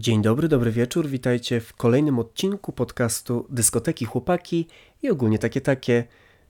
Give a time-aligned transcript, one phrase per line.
[0.00, 1.08] Dzień dobry, dobry wieczór.
[1.08, 4.66] Witajcie w kolejnym odcinku podcastu Dyskoteki Chłopaki
[5.02, 6.04] i ogólnie takie takie.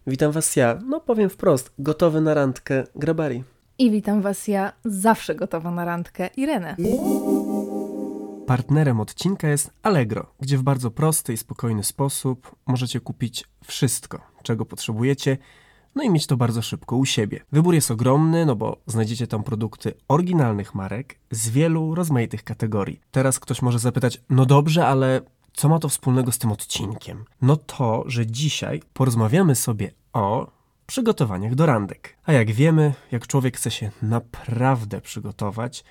[0.06, 3.44] Witam was ja, no powiem wprost, gotowy na randkę Grabari.
[3.78, 6.76] I witam Was ja, zawsze gotowa na randkę, Irenę.
[8.46, 14.64] Partnerem odcinka jest Allegro, gdzie w bardzo prosty i spokojny sposób możecie kupić wszystko, czego
[14.64, 15.38] potrzebujecie,
[15.94, 17.40] no i mieć to bardzo szybko u siebie.
[17.52, 23.00] Wybór jest ogromny, no bo znajdziecie tam produkty oryginalnych marek z wielu rozmaitych kategorii.
[23.10, 25.20] Teraz ktoś może zapytać, no dobrze, ale
[25.52, 27.24] co ma to wspólnego z tym odcinkiem?
[27.42, 30.50] No to, że dzisiaj porozmawiamy sobie o
[30.86, 32.16] przygotowaniach do randek.
[32.24, 35.84] A jak wiemy, jak człowiek chce się naprawdę przygotować,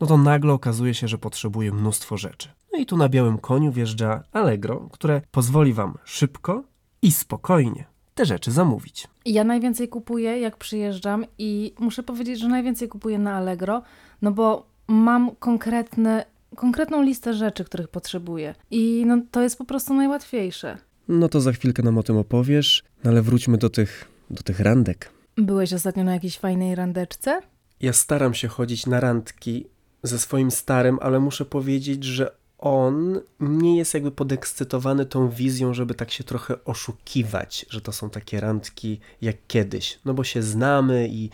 [0.00, 2.48] no to nagle okazuje się, że potrzebuje mnóstwo rzeczy.
[2.72, 6.62] No i tu na białym koniu wjeżdża Allegro, które pozwoli Wam szybko
[7.02, 9.08] i spokojnie te rzeczy zamówić.
[9.26, 13.82] Ja najwięcej kupuję, jak przyjeżdżam i muszę powiedzieć, że najwięcej kupuję na Allegro,
[14.22, 16.24] no bo mam konkretne,
[16.56, 18.54] konkretną listę rzeczy, których potrzebuję.
[18.70, 20.78] I no, to jest po prostu najłatwiejsze.
[21.08, 24.60] No to za chwilkę nam o tym opowiesz, no ale wróćmy do tych, do tych
[24.60, 25.10] randek.
[25.36, 27.40] Byłeś ostatnio na jakiejś fajnej randeczce?
[27.80, 29.66] Ja staram się chodzić na randki
[30.02, 35.94] ze swoim starym, ale muszę powiedzieć, że on nie jest jakby podekscytowany tą wizją, żeby
[35.94, 39.98] tak się trochę oszukiwać, że to są takie randki jak kiedyś.
[40.04, 41.30] No bo się znamy i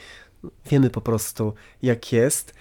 [0.71, 2.55] wiemy po prostu jak jest.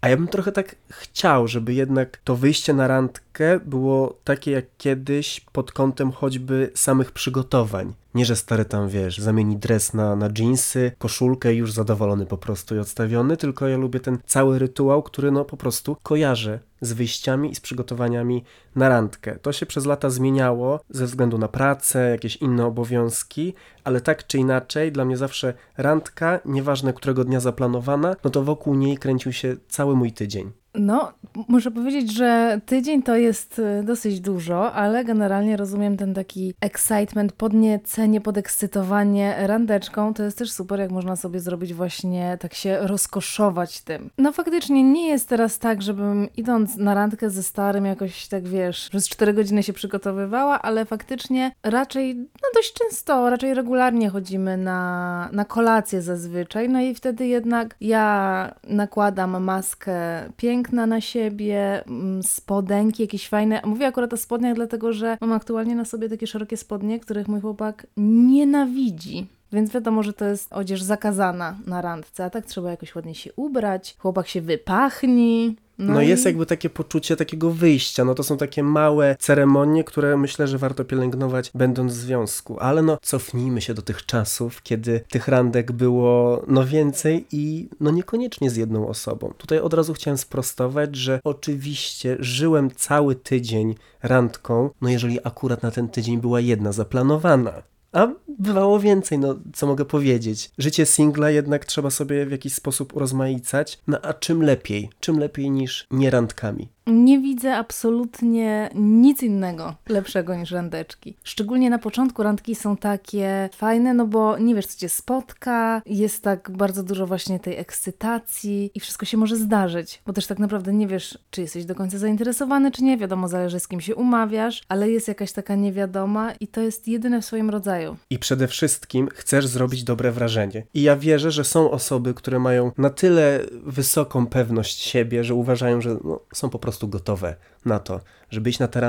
[0.00, 3.25] A ja bym trochę tak chciał, żeby jednak to wyjście na randkę
[3.64, 7.94] było takie jak kiedyś pod kątem choćby samych przygotowań.
[8.14, 12.76] Nie, że stary tam, wiesz, zamieni dres na, na jeansy, koszulkę już zadowolony po prostu
[12.76, 17.50] i odstawiony, tylko ja lubię ten cały rytuał, który no po prostu kojarzę z wyjściami
[17.50, 18.44] i z przygotowaniami
[18.76, 19.38] na randkę.
[19.38, 24.38] To się przez lata zmieniało ze względu na pracę, jakieś inne obowiązki, ale tak czy
[24.38, 29.56] inaczej, dla mnie zawsze randka, nieważne którego dnia zaplanowana, no to wokół niej kręcił się
[29.68, 30.52] cały mój tydzień.
[30.78, 31.12] No,
[31.48, 37.32] muszę powiedzieć, że tydzień to jest y, dosyć dużo, ale generalnie rozumiem ten taki excitement,
[37.32, 40.14] podniecenie, podekscytowanie randeczką.
[40.14, 44.10] To jest też super, jak można sobie zrobić właśnie tak się rozkoszować tym.
[44.18, 48.88] No faktycznie nie jest teraz tak, żebym idąc na randkę ze starym jakoś tak wiesz,
[48.88, 55.28] przez 4 godziny się przygotowywała, ale faktycznie raczej no dość często, raczej regularnie chodzimy na,
[55.32, 56.68] na kolację zazwyczaj.
[56.68, 59.96] No i wtedy jednak ja nakładam maskę
[60.36, 63.60] piękną, piękna na siebie, mm, spodenki jakieś fajne.
[63.64, 67.40] Mówię akurat o spodniach, dlatego że mam aktualnie na sobie takie szerokie spodnie, których mój
[67.40, 69.26] chłopak nienawidzi.
[69.52, 73.30] Więc wiadomo, że to jest odzież zakazana na randce, a tak trzeba jakoś ładnie się
[73.36, 75.56] ubrać, chłopak się wypachni.
[75.78, 78.04] No, no jest jakby takie poczucie takiego wyjścia.
[78.04, 82.60] No to są takie małe ceremonie, które myślę, że warto pielęgnować będąc w związku.
[82.60, 87.90] Ale no cofnijmy się do tych czasów, kiedy tych randek było no więcej i no
[87.90, 89.32] niekoniecznie z jedną osobą.
[89.38, 95.70] Tutaj od razu chciałem sprostować, że oczywiście żyłem cały tydzień randką, no jeżeli akurat na
[95.70, 97.62] ten tydzień była jedna zaplanowana.
[97.92, 98.08] A
[98.38, 100.50] bywało więcej, no co mogę powiedzieć.
[100.58, 103.78] Życie singla jednak trzeba sobie w jakiś sposób urozmaicać.
[103.86, 104.90] No a czym lepiej?
[105.00, 106.68] Czym lepiej niż nie randkami?
[106.86, 111.16] Nie widzę absolutnie nic innego lepszego niż randeczki.
[111.22, 116.22] Szczególnie na początku randki są takie fajne, no bo nie wiesz, co cię spotka, jest
[116.22, 120.72] tak bardzo dużo właśnie tej ekscytacji i wszystko się może zdarzyć, bo też tak naprawdę
[120.72, 122.96] nie wiesz, czy jesteś do końca zainteresowany, czy nie.
[122.96, 127.22] Wiadomo, zależy z kim się umawiasz, ale jest jakaś taka niewiadoma i to jest jedyne
[127.22, 127.96] w swoim rodzaju.
[128.10, 130.66] I przede wszystkim chcesz zrobić dobre wrażenie.
[130.74, 135.80] I ja wierzę, że są osoby, które mają na tyle wysoką pewność siebie, że uważają,
[135.80, 138.00] że no, są po prostu prostu gotowe na to,
[138.30, 138.80] żeby iść na tę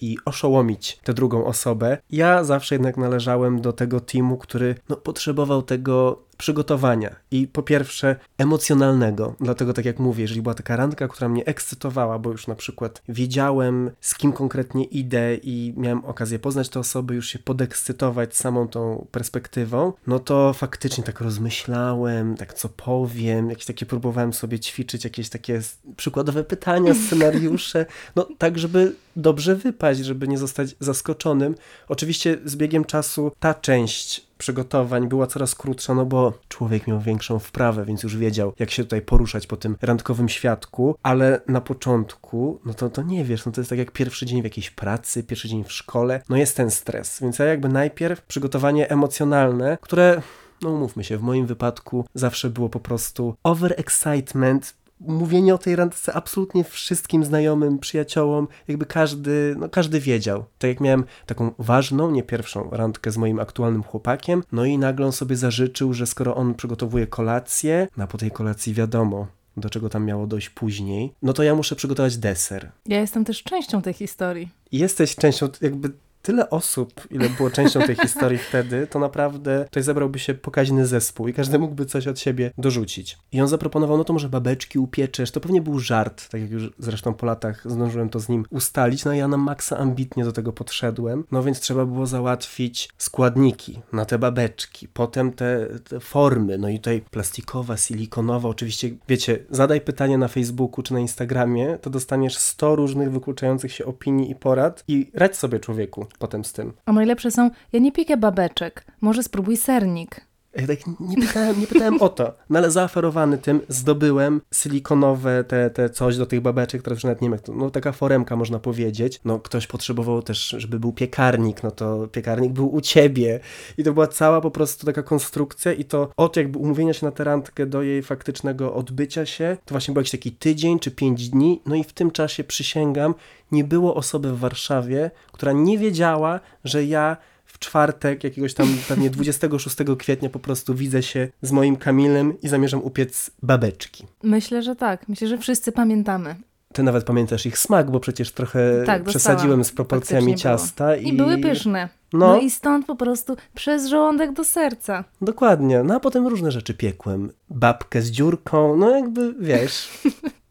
[0.00, 1.98] i oszołomić tę drugą osobę.
[2.10, 8.16] Ja zawsze jednak należałem do tego teamu, który no, potrzebował tego przygotowania i po pierwsze
[8.38, 12.54] emocjonalnego, dlatego tak jak mówię, jeżeli była taka randka, która mnie ekscytowała, bo już na
[12.54, 18.36] przykład wiedziałem z kim konkretnie idę i miałem okazję poznać te osoby, już się podekscytować
[18.36, 24.60] samą tą perspektywą, no to faktycznie tak rozmyślałem, tak co powiem, jakieś takie próbowałem sobie
[24.60, 25.60] ćwiczyć, jakieś takie
[25.96, 31.54] przykładowe pytania, scenariusze, no tak, żeby dobrze wypaść, żeby nie zostać zaskoczonym.
[31.88, 37.38] Oczywiście z biegiem czasu ta część przygotowań była coraz krótsza, no bo człowiek miał większą
[37.38, 42.60] wprawę, więc już wiedział, jak się tutaj poruszać po tym randkowym świadku, ale na początku,
[42.64, 45.22] no to, to nie wiesz, no to jest tak jak pierwszy dzień w jakiejś pracy,
[45.22, 50.22] pierwszy dzień w szkole, no jest ten stres, więc ja jakby najpierw przygotowanie emocjonalne, które
[50.62, 54.74] no umówmy się, w moim wypadku zawsze było po prostu overexcitement,
[55.06, 60.44] mówienie o tej randce absolutnie wszystkim znajomym, przyjaciołom, jakby każdy, no każdy wiedział.
[60.58, 65.06] Tak jak miałem taką ważną, nie pierwszą randkę z moim aktualnym chłopakiem, no i nagle
[65.06, 69.88] on sobie zażyczył, że skoro on przygotowuje kolację, no po tej kolacji wiadomo, do czego
[69.88, 72.70] tam miało dojść później, no to ja muszę przygotować deser.
[72.86, 74.48] Ja jestem też częścią tej historii.
[74.72, 75.90] Jesteś częścią, jakby
[76.24, 81.28] tyle osób, ile było częścią tej historii wtedy, to naprawdę tutaj zebrałby się pokaźny zespół
[81.28, 83.18] i każdy mógłby coś od siebie dorzucić.
[83.32, 86.70] I on zaproponował, no to może babeczki upieczesz, to pewnie był żart, tak jak już
[86.78, 90.52] zresztą po latach zdążyłem to z nim ustalić, no ja na maksa ambitnie do tego
[90.52, 96.68] podszedłem, no więc trzeba było załatwić składniki na te babeczki, potem te, te formy, no
[96.68, 102.38] i tutaj plastikowa, silikonowa, oczywiście, wiecie, zadaj pytanie na Facebooku czy na Instagramie, to dostaniesz
[102.38, 106.72] 100 różnych wykluczających się opinii i porad i radź sobie człowieku, potem z tym.
[106.86, 110.20] A najlepsze są, ja nie piekę babeczek, może spróbuj sernik.
[110.54, 115.90] Tak nie pytałem, nie pytałem o to, no ale zaoferowany tym zdobyłem silikonowe te, te
[115.90, 119.20] coś do tych babeczek, które już nawet nie wiem no taka foremka można powiedzieć.
[119.24, 123.40] No ktoś potrzebował też, żeby był piekarnik, no to piekarnik był u ciebie.
[123.78, 127.12] I to była cała po prostu taka konstrukcja i to od jakby umówienia się na
[127.12, 131.28] tę randkę do jej faktycznego odbycia się, to właśnie był jakiś taki tydzień czy pięć
[131.28, 133.14] dni, no i w tym czasie przysięgam,
[133.52, 137.16] nie było osoby w Warszawie, która nie wiedziała, że ja
[137.64, 142.82] czwartek, jakiegoś tam pewnie 26 kwietnia po prostu widzę się z moim Kamilem i zamierzam
[142.82, 144.06] upiec babeczki.
[144.22, 145.08] Myślę, że tak.
[145.08, 146.36] Myślę, że wszyscy pamiętamy.
[146.72, 150.96] Ty nawet pamiętasz ich smak, bo przecież trochę Tak, przesadziłem z proporcjami ciasta.
[150.96, 151.88] I były pyszne.
[152.12, 155.04] No, No i stąd po prostu przez żołądek do serca.
[155.20, 155.82] dokładnie.
[155.82, 157.32] No a potem różne rzeczy piekłem.
[157.50, 159.88] Babkę z dziurką, no jakby wiesz,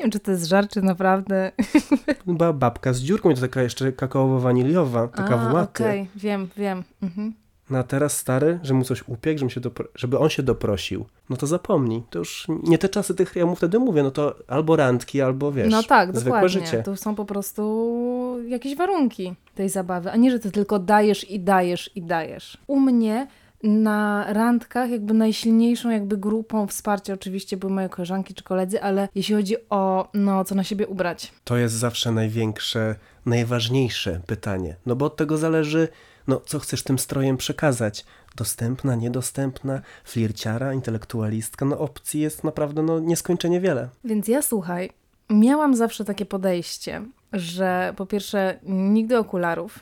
[0.00, 1.52] Nie wiem, czy to jest żart, czy naprawdę.
[2.26, 6.84] była babka z dziurką i to taka jeszcze kakaowo-waniliowa, taka w okej, wiem, wiem.
[7.02, 7.34] Mhm.
[7.70, 11.06] No a teraz stary, że mu coś upiekł, żeby, się dopro- żeby on się doprosił,
[11.30, 12.02] no to zapomnij.
[12.10, 15.52] To już nie te czasy tych, ja mu wtedy mówię, no to albo randki, albo
[15.52, 16.48] wiesz, No tak, zwykłe dokładnie.
[16.48, 16.82] życie.
[16.82, 21.40] To są po prostu jakieś warunki tej zabawy, a nie, że ty tylko dajesz i
[21.40, 22.58] dajesz i dajesz.
[22.66, 23.26] U mnie
[23.62, 29.34] na randkach jakby najsilniejszą jakby grupą wsparcia oczywiście były moje koleżanki czy koledzy, ale jeśli
[29.34, 31.32] chodzi o no, co na siebie ubrać.
[31.44, 32.94] To jest zawsze największe,
[33.26, 34.76] najważniejsze pytanie.
[34.86, 35.88] No bo od tego zależy,
[36.26, 38.04] no co chcesz tym strojem przekazać.
[38.36, 43.88] Dostępna, niedostępna, flirciara, intelektualistka, no opcji jest naprawdę no nieskończenie wiele.
[44.04, 44.90] Więc ja słuchaj,
[45.30, 47.02] miałam zawsze takie podejście,
[47.32, 49.78] że po pierwsze nigdy okularów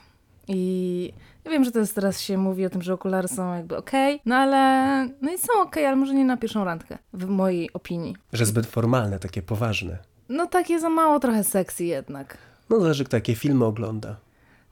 [0.48, 1.12] i
[1.48, 4.20] ja wiem, że to jest teraz się mówi o tym, że okulary są jakby okej,
[4.26, 8.16] no ale no i są okej, ale może nie na pierwszą randkę, w mojej opinii.
[8.32, 9.98] Że zbyt formalne, takie poważne.
[10.28, 12.38] No takie za mało trochę sexy jednak.
[12.70, 14.16] No zależy kto jakie filmy ogląda.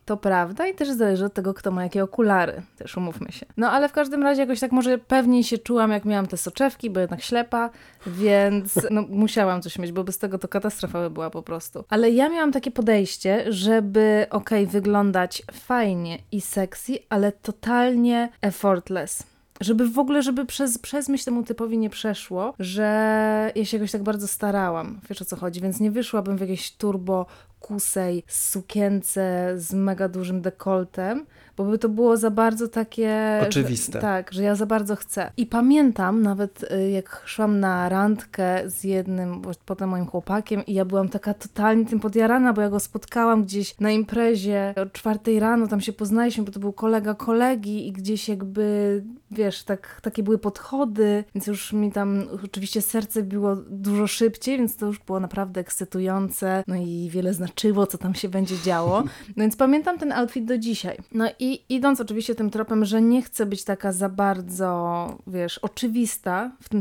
[0.06, 3.46] To prawda i też zależy od tego, kto ma jakie okulary, też umówmy się.
[3.56, 6.90] No ale w każdym razie jakoś tak może pewniej się czułam, jak miałam te soczewki,
[6.90, 7.70] bo jednak ślepa,
[8.06, 11.84] więc no, musiałam coś mieć, bo bez tego to katastrofa by była po prostu.
[11.88, 19.35] Ale ja miałam takie podejście, żeby okej, wyglądać fajnie i sexy, ale totalnie effortless.
[19.60, 23.92] Żeby w ogóle, żeby przez, przez myśl temu typowi nie przeszło, że ja się jakoś
[23.92, 25.00] tak bardzo starałam.
[25.08, 27.26] Wiesz o co chodzi, więc nie wyszłabym w jakieś turbo
[27.60, 31.26] kusej sukience z mega dużym dekoltem,
[31.56, 33.40] bo by to było za bardzo takie...
[33.46, 33.92] Oczywiste.
[33.92, 35.30] Że, tak, że ja za bardzo chcę.
[35.36, 40.84] I pamiętam nawet y, jak szłam na randkę z jednym, potem moim chłopakiem i ja
[40.84, 45.66] byłam taka totalnie tym podjarana, bo ja go spotkałam gdzieś na imprezie o czwartej rano,
[45.66, 50.38] tam się poznaliśmy, bo to był kolega kolegi i gdzieś jakby, wiesz, tak, takie były
[50.38, 55.60] podchody, więc już mi tam oczywiście serce biło dużo szybciej, więc to już było naprawdę
[55.60, 59.02] ekscytujące, no i wiele znaczyło, co tam się będzie działo.
[59.36, 60.98] No więc pamiętam ten outfit do dzisiaj.
[61.12, 66.52] No i idąc oczywiście tym tropem, że nie chcę być taka za bardzo, wiesz, oczywista
[66.62, 66.80] w, tym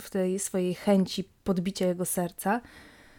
[0.00, 2.60] w tej swojej chęci podbicia jego serca,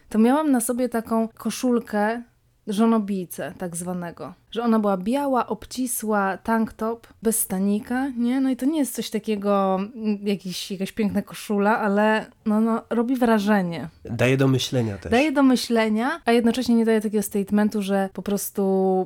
[0.09, 2.23] to miałam na sobie taką koszulkę
[2.67, 4.33] żonobijcę tak zwanego.
[4.57, 8.41] Że ona była biała, obcisła, tank top, bez stanika, nie?
[8.41, 12.81] No i to nie jest coś takiego, mm, jakiś, jakaś piękna koszula, ale no, no,
[12.89, 13.89] robi wrażenie.
[14.05, 15.11] Daje do myślenia też.
[15.11, 18.61] Daje do myślenia, a jednocześnie nie daje takiego statementu, że po prostu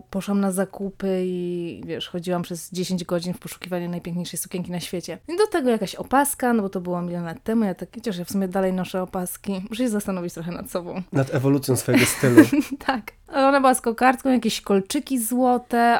[0.09, 5.17] poszłam na zakupy i wiesz, chodziłam przez 10 godzin w poszukiwaniu najpiękniejszej sukienki na świecie.
[5.27, 8.17] I do tego jakaś opaska, no bo to było milion lat temu, ja tak, chociaż
[8.17, 9.61] ja w sumie dalej noszę opaski.
[9.69, 11.01] Muszę się zastanowić trochę nad sobą.
[11.11, 12.41] Nad ewolucją swojego stylu.
[12.87, 13.11] tak.
[13.31, 15.40] Ale ona była z kokardką, jakieś kolczyki złote,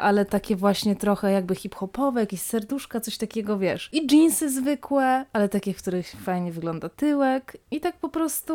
[0.00, 3.88] ale takie właśnie trochę jakby hip-hopowe, jakieś serduszka, coś takiego, wiesz.
[3.92, 7.56] I dżinsy zwykłe, ale takie, w których fajnie wygląda tyłek.
[7.70, 8.54] I tak po prostu,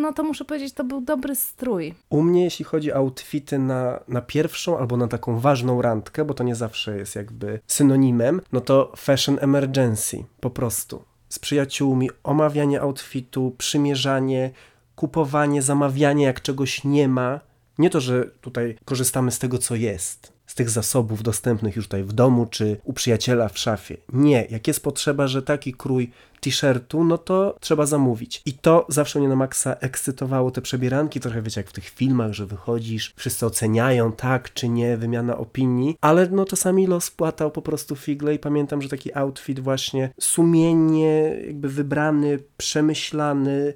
[0.00, 1.94] no to muszę powiedzieć, to był dobry strój.
[2.10, 6.34] U mnie, jeśli chodzi o outfity na, na pierwszą albo na taką ważną randkę, bo
[6.34, 11.02] to nie zawsze jest jakby synonimem, no to fashion emergency, po prostu.
[11.28, 14.50] Z przyjaciółmi, omawianie outfitu, przymierzanie,
[14.96, 17.40] kupowanie, zamawianie, jak czegoś nie ma.
[17.78, 22.04] Nie to, że tutaj korzystamy z tego, co jest, z tych zasobów dostępnych już tutaj
[22.04, 23.96] w domu czy u przyjaciela w szafie.
[24.12, 28.42] Nie, jak jest potrzeba, że taki krój t-shirtu, no to trzeba zamówić.
[28.46, 32.32] I to zawsze mnie na maksa ekscytowało, te przebieranki, trochę wiecie, jak w tych filmach,
[32.32, 37.62] że wychodzisz, wszyscy oceniają tak czy nie, wymiana opinii, ale no czasami los płatał po
[37.62, 43.74] prostu figle i pamiętam, że taki outfit właśnie sumiennie jakby wybrany, przemyślany,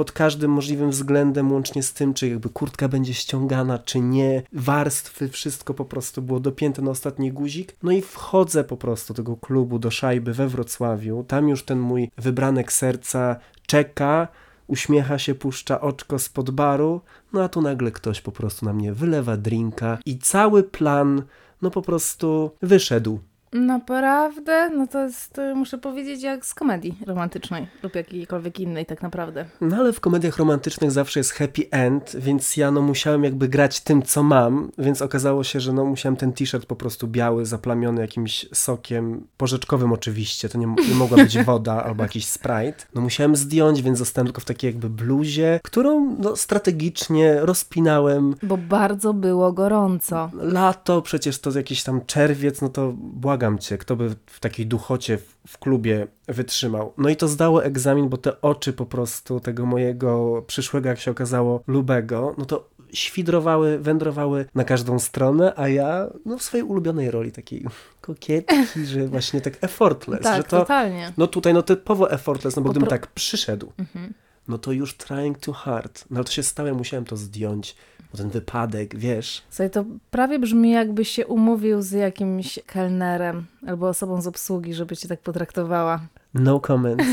[0.00, 5.28] pod każdym możliwym względem, łącznie z tym, czy jakby kurtka będzie ściągana, czy nie, warstwy,
[5.28, 7.76] wszystko po prostu było dopięte na ostatni guzik.
[7.82, 11.24] No i wchodzę po prostu do tego klubu, do szajby we Wrocławiu.
[11.28, 14.28] Tam już ten mój wybranek serca czeka,
[14.66, 17.00] uśmiecha się, puszcza oczko spod baru,
[17.32, 21.22] no a tu nagle ktoś po prostu na mnie wylewa drinka i cały plan,
[21.62, 23.20] no po prostu wyszedł.
[23.52, 24.70] Naprawdę?
[24.70, 29.44] No to jest, y, muszę powiedzieć, jak z komedii romantycznej lub jakiejkolwiek innej tak naprawdę.
[29.60, 33.80] No ale w komediach romantycznych zawsze jest happy end, więc ja no musiałem jakby grać
[33.80, 38.00] tym, co mam, więc okazało się, że no musiałem ten t-shirt po prostu biały, zaplamiony
[38.00, 42.84] jakimś sokiem, porzeczkowym oczywiście, to nie, nie mogła być woda albo jakiś Sprite.
[42.94, 48.34] No musiałem zdjąć, więc zostałem tylko w takiej jakby bluzie, którą no strategicznie rozpinałem.
[48.42, 50.30] Bo bardzo było gorąco.
[50.34, 55.18] Lato, przecież to jakiś tam czerwiec, no to błagam cię, kto by w takiej duchocie
[55.46, 56.92] w, klubie wytrzymał.
[56.98, 61.10] No i to zdało egzamin, bo te oczy po prostu tego mojego przyszłego, jak się
[61.10, 67.10] okazało, lubego, no to świdrowały, wędrowały na każdą stronę, a ja no, w swojej ulubionej
[67.10, 67.64] roli takiej
[68.00, 70.22] kokietki, że właśnie tak effortless.
[70.22, 71.12] Tak, że to, totalnie.
[71.16, 74.14] No tutaj no typowo effortless, no bo Po gdybym pro- tak przyszedł, Mhm.
[74.48, 76.04] no to już trying too hard.
[76.10, 77.76] No ale to się stało, ja musiałem to zdjąć,
[78.12, 79.42] bo ten wypadek, wiesz.
[79.50, 84.96] Słuchaj, to prawie brzmi jakbyś się umówił z jakimś kelnerem albo osobą z obsługi, żeby
[84.96, 86.00] cię tak potraktowała.
[86.34, 87.02] No comment.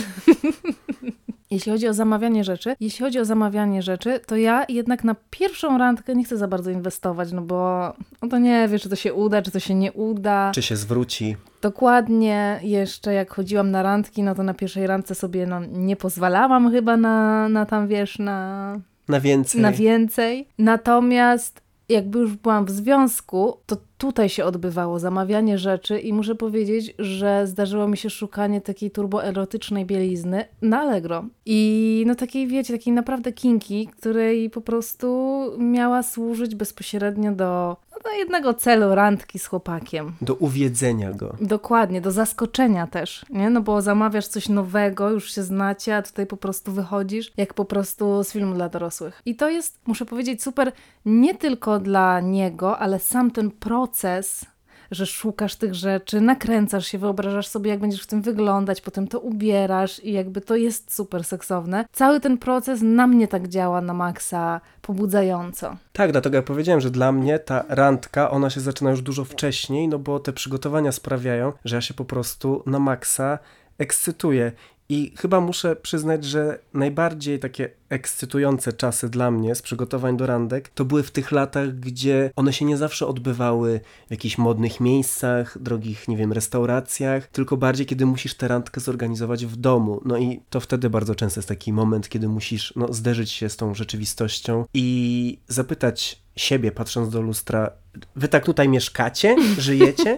[1.51, 5.77] Jeśli chodzi o zamawianie rzeczy, jeśli chodzi o zamawianie rzeczy, to ja jednak na pierwszą
[5.77, 9.13] randkę nie chcę za bardzo inwestować, no bo no to nie wie, czy to się
[9.13, 10.51] uda, czy to się nie uda.
[10.55, 11.35] Czy się zwróci?
[11.61, 16.71] Dokładnie jeszcze jak chodziłam na randki, no to na pierwszej randce sobie no, nie pozwalałam
[16.71, 19.61] chyba na, na tam, wiesz, na, Na więcej?
[19.61, 20.47] na więcej.
[20.57, 26.93] Natomiast jakby już byłam w związku, to tutaj się odbywało zamawianie rzeczy i muszę powiedzieć,
[26.99, 31.25] że zdarzyło mi się szukanie takiej turboerotycznej bielizny na Allegro.
[31.45, 38.11] I no takiej, wiecie, takiej naprawdę kinki, której po prostu miała służyć bezpośrednio do, do
[38.11, 40.13] jednego celu randki z chłopakiem.
[40.21, 41.35] Do uwiedzenia go.
[41.41, 43.49] Dokładnie, do zaskoczenia też, nie?
[43.49, 47.65] No bo zamawiasz coś nowego, już się znacie, a tutaj po prostu wychodzisz jak po
[47.65, 49.21] prostu z filmu dla dorosłych.
[49.25, 50.71] I to jest, muszę powiedzieć, super
[51.05, 54.45] nie tylko dla niego, ale sam ten proces,
[54.91, 59.19] że szukasz tych rzeczy, nakręcasz się, wyobrażasz sobie, jak będziesz w tym wyglądać, potem to
[59.19, 61.85] ubierasz i jakby to jest super seksowne.
[61.91, 65.77] Cały ten proces na mnie tak działa na maksa pobudzająco.
[65.93, 69.87] Tak, dlatego ja powiedziałem, że dla mnie ta randka, ona się zaczyna już dużo wcześniej,
[69.87, 73.39] no bo te przygotowania sprawiają, że ja się po prostu na maksa
[73.77, 74.51] ekscytuję.
[74.89, 80.69] I chyba muszę przyznać, że najbardziej takie ekscytujące czasy dla mnie z przygotowań do randek
[80.69, 85.57] to były w tych latach, gdzie one się nie zawsze odbywały w jakichś modnych miejscach,
[85.61, 90.01] drogich, nie wiem, restauracjach, tylko bardziej kiedy musisz tę randkę zorganizować w domu.
[90.05, 93.57] No i to wtedy bardzo często jest taki moment, kiedy musisz no, zderzyć się z
[93.57, 97.71] tą rzeczywistością i zapytać siebie, patrząc do lustra,
[98.15, 100.17] wy tak tutaj mieszkacie, żyjecie?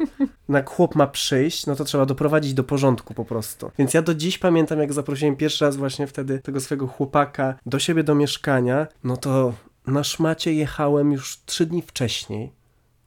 [0.50, 3.72] No Jak chłop ma przyjść, no to trzeba doprowadzić do porządku po prostu.
[3.78, 7.80] Więc ja do dziś pamiętam, jak zaprosiłem pierwszy raz właśnie wtedy tego swojego chłopaka do
[7.80, 9.54] siebie do mieszkania, no to
[9.88, 12.52] na szmacie jechałem już trzy dni wcześniej.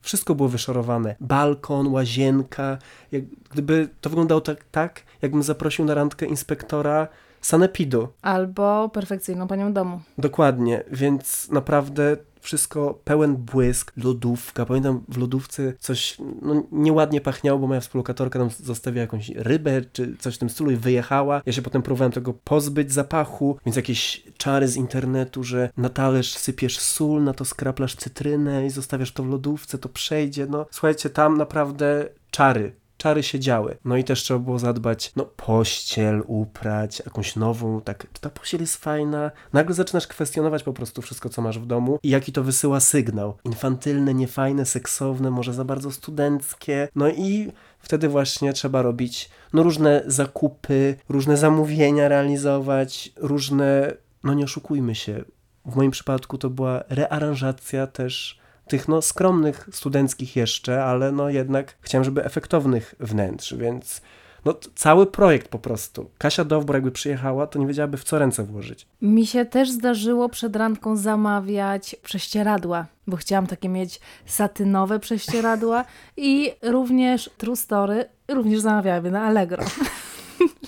[0.00, 1.17] Wszystko było wyszorowane.
[1.21, 2.79] Balkon, łazienka.
[3.12, 7.09] Jak gdyby to wyglądało tak, tak, jakbym zaprosił na randkę inspektora
[7.42, 8.08] sanepidu.
[8.22, 10.00] Albo perfekcyjną panią domu.
[10.18, 14.66] Dokładnie, więc naprawdę wszystko pełen błysk, lodówka.
[14.66, 20.16] Pamiętam w lodówce coś no, nieładnie pachniało, bo moja współlokatorka tam zostawiła jakąś rybę czy
[20.16, 21.42] coś w tym stylu i wyjechała.
[21.46, 26.34] Ja się potem próbowałem tego pozbyć zapachu, więc jakieś czary z internetu, że na talerz
[26.34, 30.46] sypiesz sól, na to skraplasz cytrynę i zostawiasz to w lodówce, to przejdzie.
[30.46, 33.76] No słuchajcie, tam naprawdę czary czary się działy.
[33.85, 38.76] No i też trzeba było zadbać, no pościel, uprać, jakąś nową, tak, ta pościel jest
[38.76, 39.30] fajna?
[39.52, 43.37] Nagle zaczynasz kwestionować po prostu wszystko, co masz w domu i jaki to wysyła sygnał.
[43.44, 46.88] Infantylne, niefajne, seksowne, może za bardzo studenckie.
[46.94, 53.92] No i wtedy właśnie trzeba robić no różne zakupy, różne zamówienia realizować, różne,
[54.25, 55.25] no nie oszukujmy się,
[55.66, 58.41] w moim przypadku to była rearanżacja też
[58.73, 64.00] tych no skromnych, studenckich jeszcze, ale no jednak chciałem, żeby efektownych wnętrz, więc
[64.45, 66.11] No cały projekt po prostu.
[66.19, 68.87] Kasia Dowbor jakby przyjechała, to nie wiedziałaby w co ręce włożyć.
[69.02, 75.85] Mi się też zdarzyło przed randką zamawiać prześcieradła, bo chciałam takie mieć satynowe prześcieradła
[76.17, 79.64] i również True Story również zamawiałam na Allegro.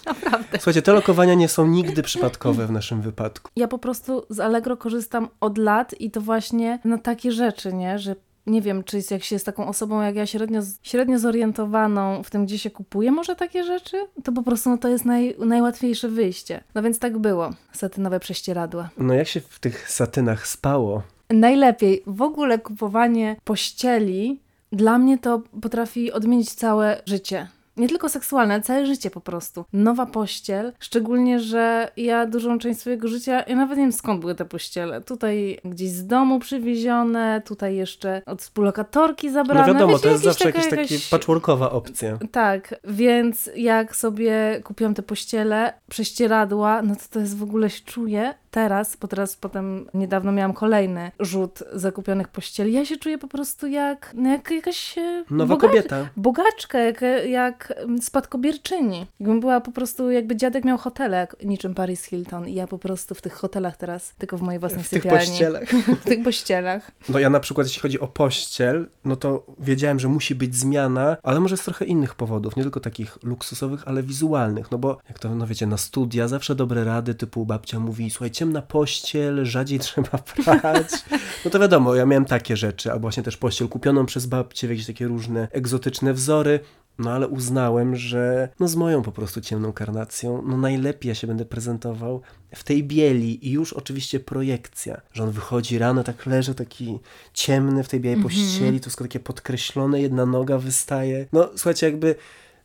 [0.15, 0.59] Naprawdę.
[0.59, 3.51] Słuchajcie, te lokowania nie są nigdy przypadkowe w naszym wypadku.
[3.57, 7.99] Ja po prostu z Allegro korzystam od lat i to właśnie na takie rzeczy, nie?
[7.99, 12.23] Że nie wiem, czy jest, jak się jest taką osobą jak ja, średnio, średnio zorientowaną
[12.23, 15.37] w tym, gdzie się kupuje może takie rzeczy, to po prostu no, to jest naj,
[15.39, 16.65] najłatwiejsze wyjście.
[16.75, 17.51] No więc tak było.
[17.73, 18.89] Satynowe prześcieradła.
[18.99, 21.03] No jak się w tych satynach spało?
[21.31, 24.41] Najlepiej w ogóle kupowanie pościeli
[24.73, 27.49] dla mnie to potrafi odmienić całe życie.
[27.77, 29.65] Nie tylko seksualne, ale całe życie po prostu.
[29.73, 34.35] Nowa pościel, szczególnie, że ja dużą część swojego życia, ja nawet nie wiem skąd były
[34.35, 35.01] te pościele.
[35.01, 39.67] Tutaj gdzieś z domu przywiezione, tutaj jeszcze od współlokatorki zabrane.
[39.67, 42.19] No wiadomo, Wiecie, to jest zawsze taka- jakaś taka patchworkowa opcja.
[42.33, 47.81] tak, więc jak sobie kupiłam te pościele, prześcieradła, no to to jest w ogóle się
[47.85, 52.73] czuję teraz, bo teraz potem niedawno miałam kolejny rzut zakupionych pościeli.
[52.73, 56.09] Ja się czuję po prostu jak, no jak jakaś e, Nowa boga- kobieta.
[56.17, 59.07] bogaczka, jak, jak mm, spadkobierczyni.
[59.21, 62.79] Jakbym była po prostu, jakby dziadek miał hotele, jak niczym Paris Hilton i ja po
[62.79, 65.69] prostu w tych hotelach teraz, tylko w mojej własnej W tych pościelach.
[66.03, 66.91] W tych pościelach.
[67.09, 71.17] No ja na przykład, jeśli chodzi o pościel, no to wiedziałem, że musi być zmiana,
[71.23, 75.19] ale może z trochę innych powodów, nie tylko takich luksusowych, ale wizualnych, no bo jak
[75.19, 79.79] to, no wiecie, na studia zawsze dobre rady, typu babcia mówi, słuchaj, ciemna pościel, rzadziej
[79.85, 80.89] trzeba prać.
[81.45, 84.87] No to wiadomo, ja miałem takie rzeczy, albo właśnie też pościel kupioną przez babcię jakieś
[84.87, 86.61] takie różne egzotyczne wzory,
[86.99, 91.27] no ale uznałem, że no z moją po prostu ciemną karnacją, no najlepiej ja się
[91.27, 92.23] będę prezentował
[92.55, 96.99] w tej bieli i już oczywiście projekcja, że on wychodzi rano, tak leży taki
[97.33, 101.27] ciemny w tej białej pościeli, to wszystko takie podkreślone, jedna noga wystaje.
[101.33, 102.15] No słuchajcie, jakby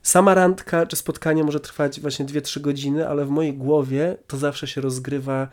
[0.02, 4.66] sama randka czy spotkanie może trwać właśnie 2-3 godziny, ale w mojej głowie to zawsze
[4.66, 5.48] się rozgrywa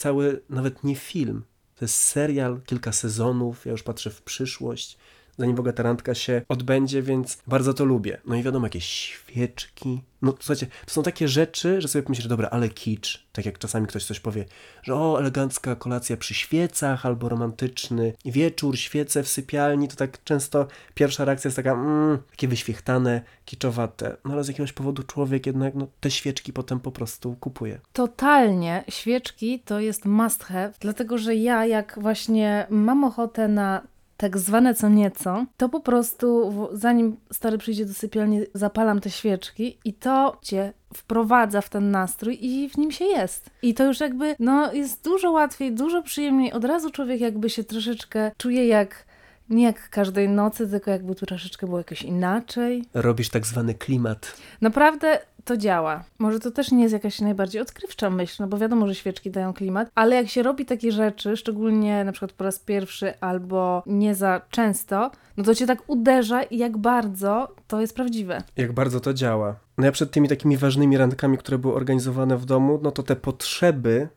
[0.00, 1.42] cały, nawet nie film,
[1.76, 4.98] to jest serial, kilka sezonów, ja już patrzę w przyszłość,
[5.40, 8.20] zanim w ogóle ta randka się odbędzie, więc bardzo to lubię.
[8.26, 10.02] No i wiadomo, jakieś świeczki.
[10.22, 13.26] No słuchajcie, to są takie rzeczy, że sobie pomyślisz, dobra, ale kicz.
[13.32, 14.44] Tak jak czasami ktoś coś powie,
[14.82, 20.66] że o, elegancka kolacja przy świecach, albo romantyczny wieczór, świece w sypialni, to tak często
[20.94, 24.16] pierwsza reakcja jest taka, mm, takie wyświechtane, kiczowate.
[24.24, 27.80] No ale z jakiegoś powodu człowiek jednak no, te świeczki potem po prostu kupuje.
[27.92, 28.84] Totalnie.
[28.88, 33.82] Świeczki to jest must have, dlatego że ja jak właśnie mam ochotę na
[34.20, 39.78] tak zwane co nieco, to po prostu zanim stary przyjdzie do sypialni, zapalam te świeczki
[39.84, 43.50] i to cię wprowadza w ten nastrój i w nim się jest.
[43.62, 46.52] I to już jakby, no jest dużo łatwiej, dużo przyjemniej.
[46.52, 49.04] Od razu człowiek jakby się troszeczkę czuje jak,
[49.50, 52.84] nie jak każdej nocy, tylko jakby tu troszeczkę było jakoś inaczej.
[52.94, 54.36] Robisz tak zwany klimat.
[54.60, 56.04] Naprawdę to działa.
[56.18, 59.52] Może to też nie jest jakaś najbardziej odkrywcza myśl, no bo wiadomo, że świeczki dają
[59.52, 64.14] klimat, ale jak się robi takie rzeczy, szczególnie na przykład po raz pierwszy albo nie
[64.14, 68.42] za często, no to cię tak uderza i jak bardzo to jest prawdziwe.
[68.56, 69.56] jak bardzo to działa.
[69.78, 73.16] No ja przed tymi takimi ważnymi randkami, które były organizowane w domu, no to te
[73.16, 74.08] potrzeby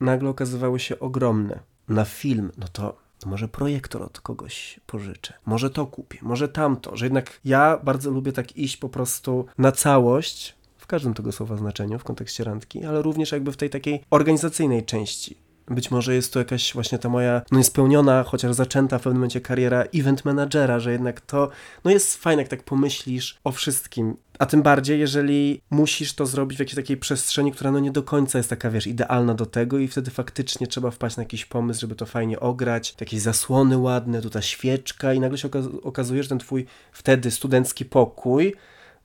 [0.00, 1.58] nagle okazywały się ogromne.
[1.88, 7.06] Na film, no to może projektor od kogoś pożyczę, może to kupię, może tamto, że
[7.06, 11.98] jednak ja bardzo lubię tak iść po prostu na całość, w każdym tego słowa znaczeniu,
[11.98, 15.47] w kontekście randki, ale również jakby w tej takiej organizacyjnej części.
[15.70, 19.40] Być może jest to jakaś właśnie ta moja no niespełniona, chociaż zaczęta w pewnym momencie
[19.40, 21.50] kariera event managera, że jednak to
[21.84, 24.16] no jest fajne, jak tak pomyślisz o wszystkim.
[24.38, 28.02] A tym bardziej, jeżeli musisz to zrobić w jakiejś takiej przestrzeni, która no nie do
[28.02, 31.80] końca jest taka, wiesz, idealna do tego i wtedy faktycznie trzeba wpaść na jakiś pomysł,
[31.80, 36.22] żeby to fajnie ograć, jakieś zasłony ładne, tu ta świeczka i nagle się okaz- okazuje,
[36.22, 38.54] że ten twój wtedy studencki pokój,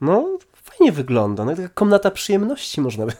[0.02, 3.14] no fajnie wygląda, no taka komnata przyjemności można by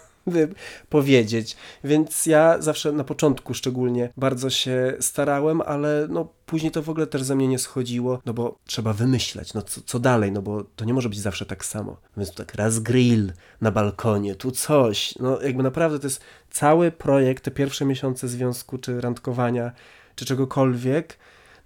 [0.90, 1.56] powiedzieć.
[1.84, 7.08] Więc ja zawsze na początku szczególnie bardzo się starałem, ale no później to w ogóle
[7.08, 10.64] też ze mnie nie schodziło, no bo trzeba wymyśleć, no co, co dalej, no bo
[10.76, 11.98] to nie może być zawsze tak samo.
[12.18, 16.92] Więc tu tak raz grill na balkonie, tu coś, no jakby naprawdę to jest cały
[16.92, 19.72] projekt, te pierwsze miesiące związku, czy randkowania,
[20.16, 21.18] czy czegokolwiek,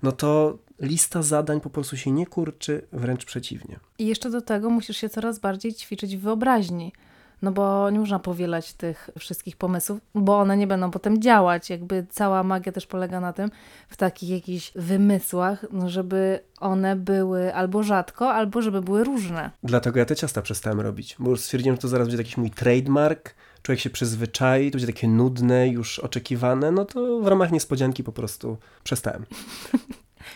[0.04, 3.80] no to lista zadań po prostu się nie kurczy, wręcz przeciwnie.
[4.00, 6.94] I jeszcze do tego musisz się coraz bardziej ćwiczyć w wyobraźni.
[7.42, 11.70] No bo nie można powielać tych wszystkich pomysłów, bo one nie będą potem działać.
[11.70, 13.52] Jakby cała magia też polega na tym,
[13.90, 19.52] w takich jakichś wymysłach, no żeby one były albo rzadko, albo żeby były różne.
[19.64, 23.36] Dlatego ja te ciasta przestałem robić, bo stwierdziłem, że to zaraz będzie jakiś mój trademark,
[23.62, 28.12] człowiek się przyzwyczai, to będzie takie nudne, już oczekiwane, no to w ramach niespodzianki po
[28.12, 29.26] prostu przestałem.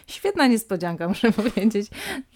[0.07, 1.89] Świetna niespodzianka, muszę powiedzieć.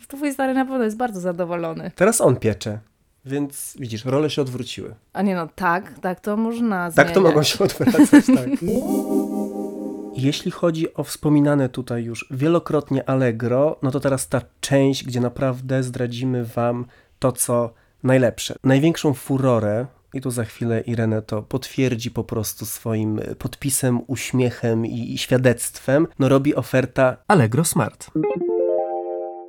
[0.08, 1.91] Twój stary na pewno jest bardzo zadowolony.
[1.95, 2.80] Teraz on piecze.
[3.26, 4.96] Więc widzisz, role się odwróciły.
[5.14, 7.34] A nie no, tak, tak to można Tak to zmieniać.
[7.34, 8.50] mogą się odwracać, tak.
[10.16, 15.84] Jeśli chodzi o wspominane tutaj już wielokrotnie Allegro, no to teraz ta część, gdzie naprawdę
[15.84, 16.86] zdradzimy Wam
[17.20, 18.56] to, co najlepsze.
[18.64, 19.86] Największą furorę,
[20.16, 26.08] i tu za chwilę Irene to potwierdzi po prostu swoim podpisem, uśmiechem i, i świadectwem,
[26.20, 28.12] no robi oferta Allegro Smart.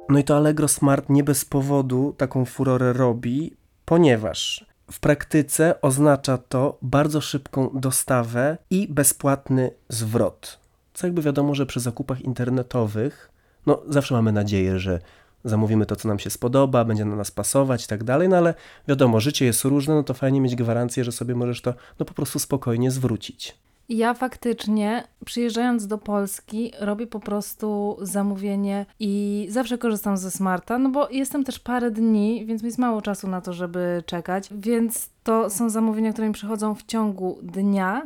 [0.08, 6.38] No i to Allegro Smart nie bez powodu taką furorę robi, ponieważ w praktyce oznacza
[6.38, 10.58] to bardzo szybką dostawę i bezpłatny zwrot.
[10.94, 13.30] Co jakby wiadomo, że przy zakupach internetowych,
[13.66, 15.00] no zawsze mamy nadzieję, że
[15.44, 18.54] zamówimy to, co nam się spodoba, będzie na nas pasować i tak dalej, no ale
[18.88, 22.14] wiadomo, życie jest różne, no to fajnie mieć gwarancję, że sobie możesz to no po
[22.14, 23.56] prostu spokojnie zwrócić.
[23.88, 30.88] Ja faktycznie, przyjeżdżając do Polski, robię po prostu zamówienie i zawsze korzystam ze Smarta, no
[30.88, 35.10] bo jestem też parę dni, więc mi jest mało czasu na to, żeby czekać, więc
[35.22, 38.02] to są zamówienia, które mi przychodzą w ciągu dnia.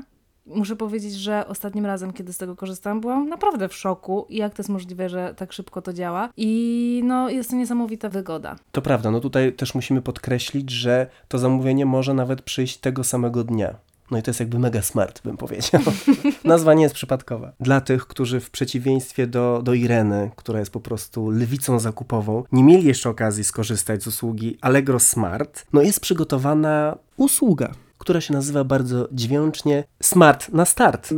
[0.47, 4.61] Muszę powiedzieć, że ostatnim razem, kiedy z tego korzystałam, byłam naprawdę w szoku, jak to
[4.61, 6.29] jest możliwe, że tak szybko to działa.
[6.37, 8.57] I no, jest to niesamowita wygoda.
[8.73, 13.45] To prawda, no tutaj też musimy podkreślić, że to zamówienie może nawet przyjść tego samego
[13.45, 13.75] dnia.
[14.11, 15.83] No i to jest jakby mega smart, bym powiedział.
[16.45, 17.53] Nazwa nie jest przypadkowa.
[17.61, 22.65] Dla tych, którzy w przeciwieństwie do, do Ireny, która jest po prostu lewicą zakupową, nie
[22.65, 28.65] mieli jeszcze okazji skorzystać z usługi Allegro Smart, no jest przygotowana usługa, która się nazywa
[28.65, 31.15] bardzo dźwięcznie Smart na start.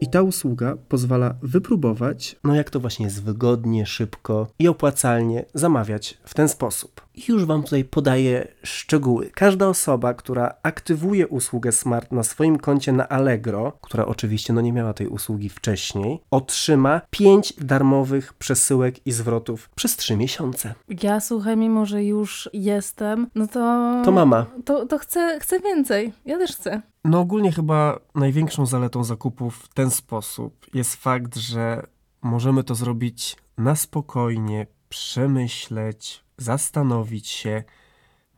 [0.00, 6.18] I ta usługa pozwala wypróbować, no jak to właśnie jest wygodnie, szybko i opłacalnie zamawiać
[6.24, 7.07] w ten sposób.
[7.18, 9.30] I już Wam tutaj podaję szczegóły.
[9.34, 14.72] Każda osoba, która aktywuje usługę Smart na swoim koncie na Allegro, która oczywiście no nie
[14.72, 20.74] miała tej usługi wcześniej, otrzyma 5 darmowych przesyłek i zwrotów przez 3 miesiące.
[21.02, 23.94] Ja słuchaj, mimo że już jestem, no to.
[24.04, 24.46] To mama.
[24.64, 26.12] To, to chcę, chcę więcej.
[26.24, 26.82] Ja też chcę.
[27.04, 31.86] No ogólnie chyba największą zaletą zakupów w ten sposób jest fakt, że
[32.22, 37.64] możemy to zrobić na spokojnie, przemyśleć, zastanowić się.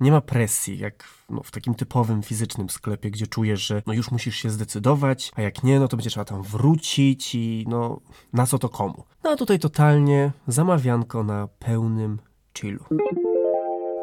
[0.01, 4.11] Nie ma presji, jak no, w takim typowym fizycznym sklepie, gdzie czujesz, że no, już
[4.11, 8.01] musisz się zdecydować, a jak nie, no to będzie trzeba tam wrócić i no
[8.33, 9.05] na co to komu.
[9.25, 12.19] No a tutaj totalnie zamawianko na pełnym
[12.59, 12.85] chillu.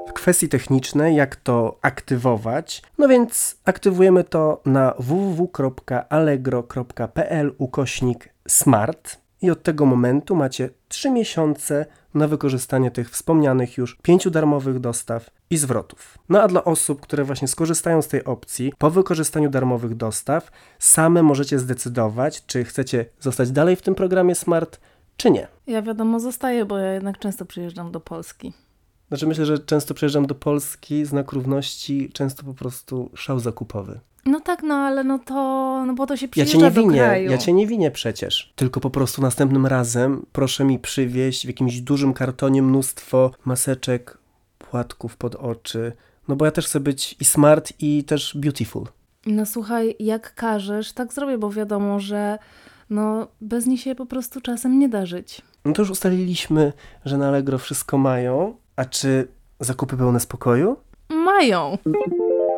[0.07, 9.51] W kwestii technicznej, jak to aktywować, no więc aktywujemy to na www.allegro.pl ukośnik smart i
[9.51, 15.57] od tego momentu macie 3 miesiące na wykorzystanie tych wspomnianych już 5 darmowych dostaw i
[15.57, 16.17] zwrotów.
[16.29, 21.23] No a dla osób, które właśnie skorzystają z tej opcji, po wykorzystaniu darmowych dostaw, same
[21.23, 24.79] możecie zdecydować, czy chcecie zostać dalej w tym programie Smart,
[25.17, 25.47] czy nie.
[25.67, 28.53] Ja wiadomo zostaję, bo ja jednak często przyjeżdżam do Polski.
[29.07, 33.99] Znaczy myślę, że często przyjeżdżam do Polski, znak równości, często po prostu szał zakupowy.
[34.27, 35.33] No tak, no ale no to,
[35.87, 37.31] no bo to się Ja przyjeżdża cię nie do winię, kraju.
[37.31, 38.53] ja cię nie winię przecież.
[38.55, 44.17] Tylko po prostu następnym razem proszę mi przywieźć w jakimś dużym kartonie mnóstwo maseczek,
[44.57, 45.91] płatków pod oczy.
[46.27, 48.83] No bo ja też chcę być i smart, i też beautiful.
[49.25, 52.37] No słuchaj, jak każesz, tak zrobię, bo wiadomo, że
[52.89, 55.41] no bez nich się po prostu czasem nie da żyć.
[55.65, 56.73] No to już ustaliliśmy,
[57.05, 58.57] że na Allegro wszystko mają.
[58.75, 59.27] A czy
[59.59, 60.77] zakupy pełne spokoju?
[61.09, 61.77] Mają.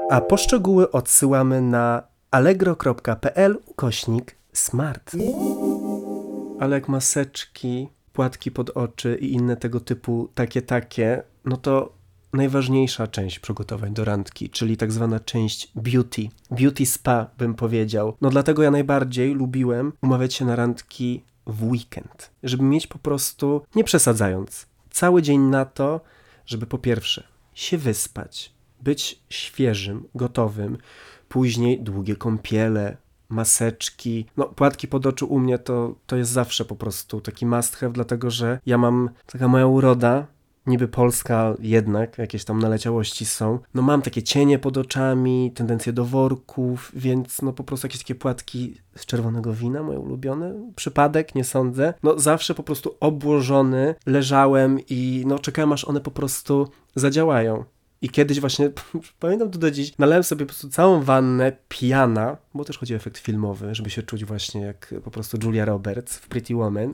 [0.09, 5.15] A poszczegóły odsyłamy na allegro.pl ukośnik smart.
[6.59, 11.93] Ale jak maseczki, płatki pod oczy i inne tego typu takie takie, no to
[12.33, 16.29] najważniejsza część przygotowań do randki, czyli tak zwana część beauty.
[16.51, 18.13] Beauty spa bym powiedział.
[18.21, 23.61] No dlatego ja najbardziej lubiłem umawiać się na randki w weekend, żeby mieć po prostu,
[23.75, 26.01] nie przesadzając, cały dzień na to,
[26.45, 30.77] żeby po pierwsze się wyspać, być świeżym, gotowym,
[31.29, 32.97] później długie kąpiele,
[33.29, 37.75] maseczki, no płatki pod oczu u mnie to, to jest zawsze po prostu taki must
[37.75, 40.27] have, dlatego że ja mam, taka moja uroda,
[40.65, 46.05] niby polska jednak, jakieś tam naleciałości są, no mam takie cienie pod oczami, tendencje do
[46.05, 51.43] worków, więc no po prostu jakieś takie płatki z czerwonego wina, moje ulubione, przypadek, nie
[51.43, 57.63] sądzę, no zawsze po prostu obłożony leżałem i no czekałem aż one po prostu zadziałają.
[58.01, 58.69] I kiedyś właśnie,
[59.19, 62.97] pamiętam to do dziś, nalałem sobie po prostu całą wannę pijana, bo też chodzi o
[62.97, 66.93] efekt filmowy, żeby się czuć właśnie jak po prostu Julia Roberts w Pretty Woman.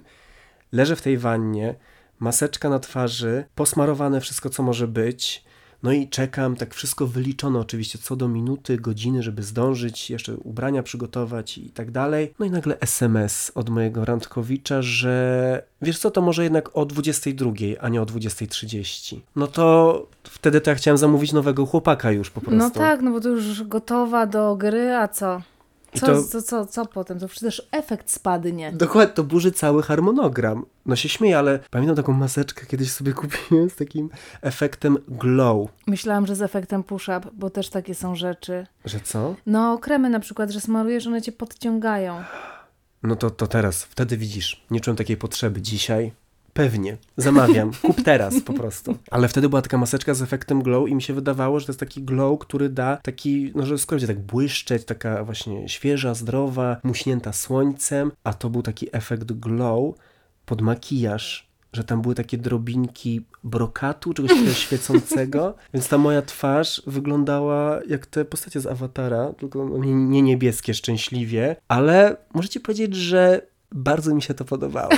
[0.71, 1.75] Leżę w tej wannie,
[2.19, 5.45] maseczka na twarzy, posmarowane wszystko, co może być,
[5.86, 10.84] No i czekam, tak wszystko wyliczone oczywiście, co do minuty, godziny, żeby zdążyć, jeszcze ubrania
[10.84, 12.34] przygotować i tak dalej.
[12.39, 17.52] No i nagle SMS od mojego randkowicza, że wiesz co, to może jednak o 22,
[17.82, 19.19] a nie o 20.30.
[19.36, 22.58] No to wtedy to ja chciałem zamówić nowego chłopaka już po prostu.
[22.58, 25.41] No tak, no bo to już gotowa do gry, a co?
[25.99, 27.19] Co, to- co, co, co potem?
[27.19, 28.71] To przecież efekt spadnie.
[28.71, 30.65] Dokładnie, to burzy cały harmonogram.
[30.86, 34.10] No się śmieję, ale pamiętam taką maseczkę kiedyś sobie kupiłem z takim
[34.41, 35.69] efektem glow.
[35.88, 38.67] Myślałam, że z efektem push-up, bo też takie są rzeczy.
[38.86, 39.36] Że co?
[39.45, 42.23] No, kremy na przykład, że smarujesz, one cię podciągają.
[43.03, 45.62] No to, to teraz, wtedy widzisz, nie czułem takiej potrzeby.
[45.62, 46.12] Dzisiaj
[46.55, 48.97] pewnie, zamawiam, kup teraz po prostu.
[49.11, 51.79] Ale wtedy była taka maseczka z efektem glow i mi się wydawało, że to jest
[51.79, 56.77] taki glow, który da taki, no że skoro będzie tak błyszczeć, taka właśnie świeża, zdrowa,
[56.83, 59.95] muśnięta słońcem, a to był taki efekt glow
[60.45, 66.81] pod makijaż, że tam były takie drobinki brokatu, czegoś takiego świecącego, więc ta moja twarz
[66.87, 72.95] wyglądała jak te postacie z Awatara, tylko no, nie, nie niebieskie szczęśliwie, ale możecie powiedzieć,
[72.95, 73.41] że
[73.75, 74.89] bardzo mi się to podobało.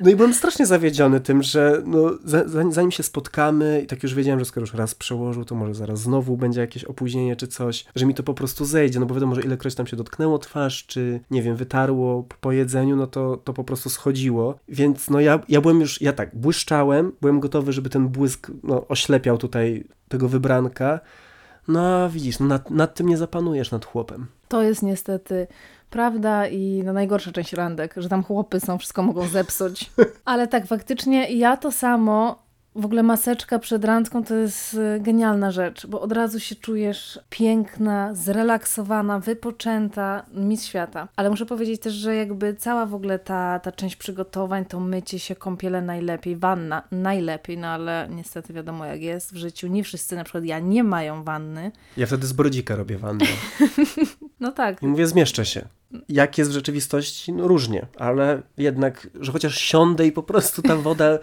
[0.00, 4.02] No i byłem strasznie zawiedziony tym, że no, za, za- zanim się spotkamy i tak
[4.02, 7.46] już wiedziałem, że skoro już raz przełożył, to może zaraz znowu będzie jakieś opóźnienie czy
[7.48, 10.38] coś, że mi to po prostu zejdzie, no bo wiadomo, że ilekroć tam się dotknęło
[10.38, 14.54] twarz, czy nie wiem, wytarło po- jedzeniu, no to, to po prostu schodziło.
[14.68, 18.88] Więc no ja, ja byłem już, ja tak, błyszczałem, byłem gotowy, żeby ten błysk no,
[18.88, 21.00] oślepiał tutaj tego wybranka.
[21.68, 24.26] No widzisz, no, nad, nad tym nie zapanujesz, nad chłopem.
[24.48, 25.46] To jest niestety
[25.94, 29.90] prawda i no najgorsza część randek, że tam chłopy są, wszystko mogą zepsuć.
[30.24, 32.44] Ale tak, faktycznie ja to samo,
[32.76, 37.18] w ogóle maseczka przed randką to jest y, genialna rzecz, bo od razu się czujesz
[37.30, 41.08] piękna, zrelaksowana, wypoczęta, mistrz świata.
[41.16, 45.18] Ale muszę powiedzieć też, że jakby cała w ogóle ta, ta część przygotowań, to mycie
[45.18, 49.66] się, kąpiele najlepiej, wanna najlepiej, no ale niestety wiadomo jak jest w życiu.
[49.66, 51.72] Nie wszyscy, na przykład ja, nie mają wanny.
[51.96, 53.26] Ja wtedy z brodzika robię wannę.
[54.40, 55.68] No tak, I mówię, zmieszczę się.
[56.08, 57.32] Jak jest w rzeczywistości?
[57.32, 61.18] No różnie, ale jednak, że chociaż siądę i po prostu ta woda,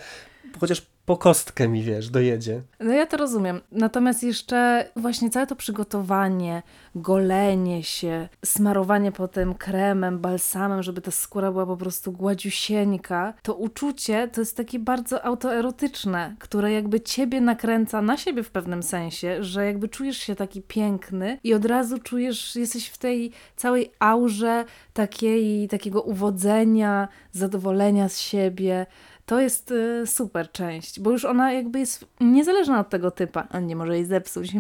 [0.60, 2.61] chociaż po kostkę mi, wiesz, dojedzie.
[2.79, 3.61] No ja to rozumiem.
[3.71, 6.63] Natomiast jeszcze właśnie całe to przygotowanie,
[6.95, 14.27] golenie się, smarowanie potem kremem, balsamem, żeby ta skóra była po prostu gładziusieńka, to uczucie
[14.27, 19.65] to jest takie bardzo autoerotyczne, które jakby ciebie nakręca na siebie w pewnym sensie, że
[19.65, 25.67] jakby czujesz się taki piękny i od razu czujesz, jesteś w tej całej aurze takiej,
[25.67, 28.85] takiego uwodzenia, zadowolenia z siebie.
[29.32, 33.48] To jest y, super część, bo już ona jakby jest niezależna od tego typa.
[33.54, 34.52] On nie może jej zepsuć.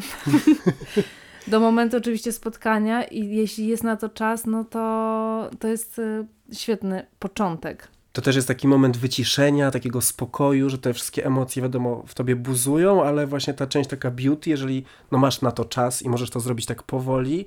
[1.47, 6.25] Do momentu oczywiście spotkania i jeśli jest na to czas, no to to jest y,
[6.53, 7.87] świetny początek.
[8.13, 12.35] To też jest taki moment wyciszenia, takiego spokoju, że te wszystkie emocje, wiadomo, w tobie
[12.35, 16.29] buzują, ale właśnie ta część taka beauty, jeżeli no masz na to czas i możesz
[16.29, 17.45] to zrobić tak powoli,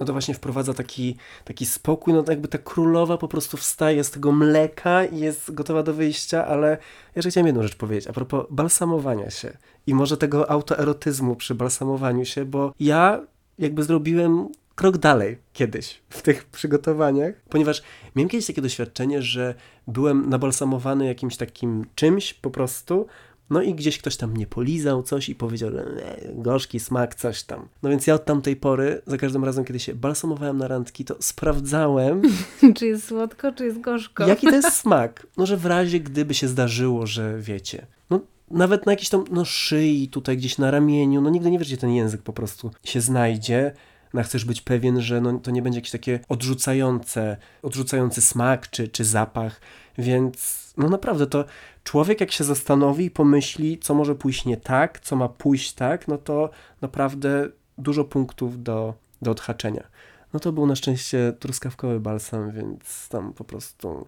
[0.00, 4.10] no to właśnie wprowadza taki, taki spokój, no jakby ta królowa po prostu wstaje z
[4.10, 6.78] tego mleka i jest gotowa do wyjścia, ale
[7.16, 12.24] jeszcze chciałem jedną rzecz powiedzieć, a propos balsamowania się i może tego autoerotyzmu przy balsamowaniu
[12.24, 13.20] się, bo ja
[13.58, 17.82] jakby zrobiłem krok dalej kiedyś w tych przygotowaniach, ponieważ
[18.16, 19.54] miałem kiedyś takie doświadczenie, że
[19.86, 23.06] byłem nabalsamowany jakimś takim czymś po prostu,
[23.52, 27.42] no i gdzieś ktoś tam mnie polizał coś i powiedział, że e, gorzki smak, coś
[27.42, 27.68] tam.
[27.82, 31.16] No więc ja od tamtej pory, za każdym razem, kiedy się balsamowałem na randki, to
[31.20, 32.22] sprawdzałem,
[32.76, 34.26] czy jest słodko, czy jest gorzko.
[34.26, 35.26] jaki to jest smak.
[35.36, 39.44] No, że w razie gdyby się zdarzyło, że wiecie, no nawet na jakiejś tam no,
[39.44, 43.00] szyi, tutaj gdzieś na ramieniu, no nigdy nie wiesz, gdzie ten język po prostu się
[43.00, 43.72] znajdzie.
[44.14, 48.88] No, chcesz być pewien, że no, to nie będzie jakieś takie odrzucające, odrzucający smak czy,
[48.88, 49.60] czy zapach,
[49.98, 51.44] więc no naprawdę to
[51.84, 56.08] człowiek jak się zastanowi i pomyśli, co może pójść nie tak, co ma pójść tak,
[56.08, 59.84] no to naprawdę dużo punktów do, do odhaczenia.
[60.32, 64.06] No to był na szczęście truskawkowy balsam, więc tam po prostu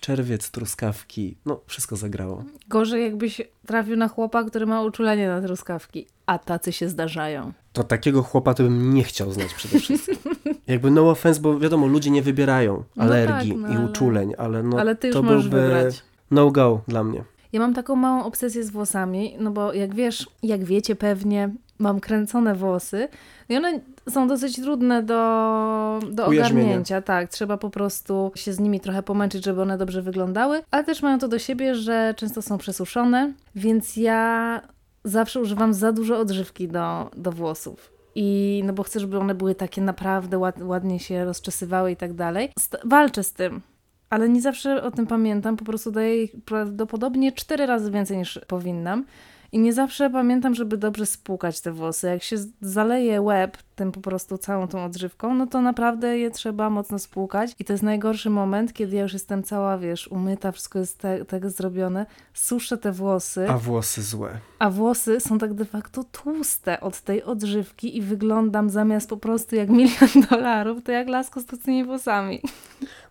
[0.00, 2.44] czerwiec, truskawki, no wszystko zagrało.
[2.68, 7.52] Gorzej jakbyś trafił na chłopa, który ma uczulenie na truskawki, a tacy się zdarzają.
[7.72, 10.16] To takiego chłopa to bym nie chciał znać przede wszystkim.
[10.66, 14.62] Jakby no offense, bo wiadomo, ludzie nie wybierają No alergii tak, no i uczuleń, ale
[14.62, 16.02] no Ale ty już to byłby wybrać.
[16.30, 17.24] No go dla mnie.
[17.52, 22.00] Ja mam taką małą obsesję z włosami, no bo jak wiesz, jak wiecie pewnie, mam
[22.00, 23.08] kręcone włosy
[23.48, 27.02] i one są dosyć trudne do, do ogarnięcia.
[27.02, 31.02] Tak, trzeba po prostu się z nimi trochę pomęczyć, żeby one dobrze wyglądały, ale też
[31.02, 34.60] mają to do siebie, że często są przesuszone, więc ja
[35.04, 37.92] zawsze używam za dużo odżywki do, do włosów.
[38.14, 42.14] I no bo chcę, żeby one były takie naprawdę ład, ładnie się rozczesywały i tak
[42.14, 42.52] dalej.
[42.58, 43.60] St- walczę z tym.
[44.10, 48.40] Ale nie zawsze o tym pamiętam, po prostu daję ich prawdopodobnie cztery razy więcej niż
[48.46, 49.04] powinnam.
[49.52, 52.06] I nie zawsze pamiętam, żeby dobrze spłukać te włosy.
[52.06, 56.70] Jak się zaleje łeb tym po prostu całą tą odżywką, no to naprawdę je trzeba
[56.70, 57.50] mocno spłukać.
[57.58, 61.24] I to jest najgorszy moment, kiedy ja już jestem cała, wiesz, umyta, wszystko jest te,
[61.24, 62.06] tak zrobione.
[62.34, 64.30] Suszę te włosy, A włosy złe.
[64.58, 69.56] a włosy są tak de facto tłuste od tej odżywki i wyglądam zamiast po prostu
[69.56, 72.40] jak milion dolarów, to jak lasko z tłustymi włosami.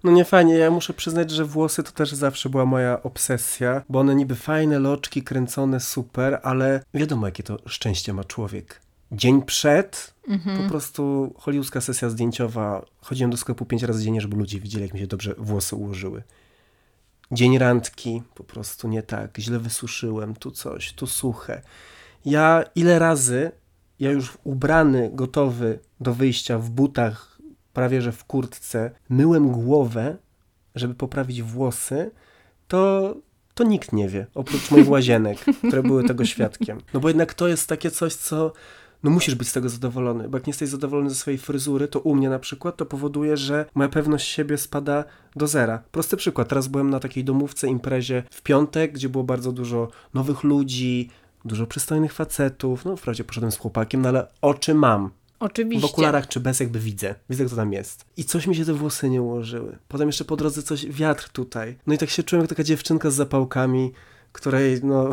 [0.06, 4.00] No nie fajnie, ja muszę przyznać, że włosy to też zawsze była moja obsesja, bo
[4.00, 8.82] one niby fajne, loczki, kręcone, super, ale wiadomo, jakie to szczęście ma człowiek.
[9.12, 10.14] Dzień przed,
[10.64, 14.94] po prostu hollywoodzka sesja zdjęciowa, chodziłem do sklepu pięć razy dziennie, żeby ludzie widzieli, jak
[14.94, 16.24] mi się dobrze włosy ułożyły.
[17.32, 21.62] Dzień randki, po prostu nie tak, źle wysuszyłem, tu coś, tu suche.
[22.26, 23.52] Ja ile razy,
[24.00, 27.35] ja już ubrany, gotowy do wyjścia w butach,
[27.76, 30.18] prawie że w kurtce, myłem głowę,
[30.76, 32.12] żeby poprawić włosy,
[32.68, 33.16] to,
[33.54, 36.82] to nikt nie wie, oprócz moich łazienek, które były tego świadkiem.
[36.94, 38.54] No bo jednak to jest takie coś, co
[39.04, 42.00] no musisz być z tego zadowolony, bo jak nie jesteś zadowolony ze swojej fryzury, to
[42.00, 45.04] u mnie na przykład to powoduje, że moja pewność siebie spada
[45.36, 45.84] do zera.
[45.92, 50.44] Prosty przykład, teraz byłem na takiej domówce, imprezie w piątek, gdzie było bardzo dużo nowych
[50.44, 51.10] ludzi,
[51.46, 55.12] dużo przystojnych facetów, no wprawdzie poszedłem z chłopakiem, no ale oczy mam.
[55.40, 55.88] Oczywiście.
[55.88, 57.16] W okularach czy bez jakby widzę.
[57.30, 58.06] Widzę, kto tam jest.
[58.18, 59.78] I coś mi się te włosy nie ułożyły.
[59.88, 61.78] Potem jeszcze po drodze coś, wiatr tutaj.
[61.88, 63.92] No i tak się czułem jak taka dziewczynka z zapałkami,
[64.32, 65.10] której no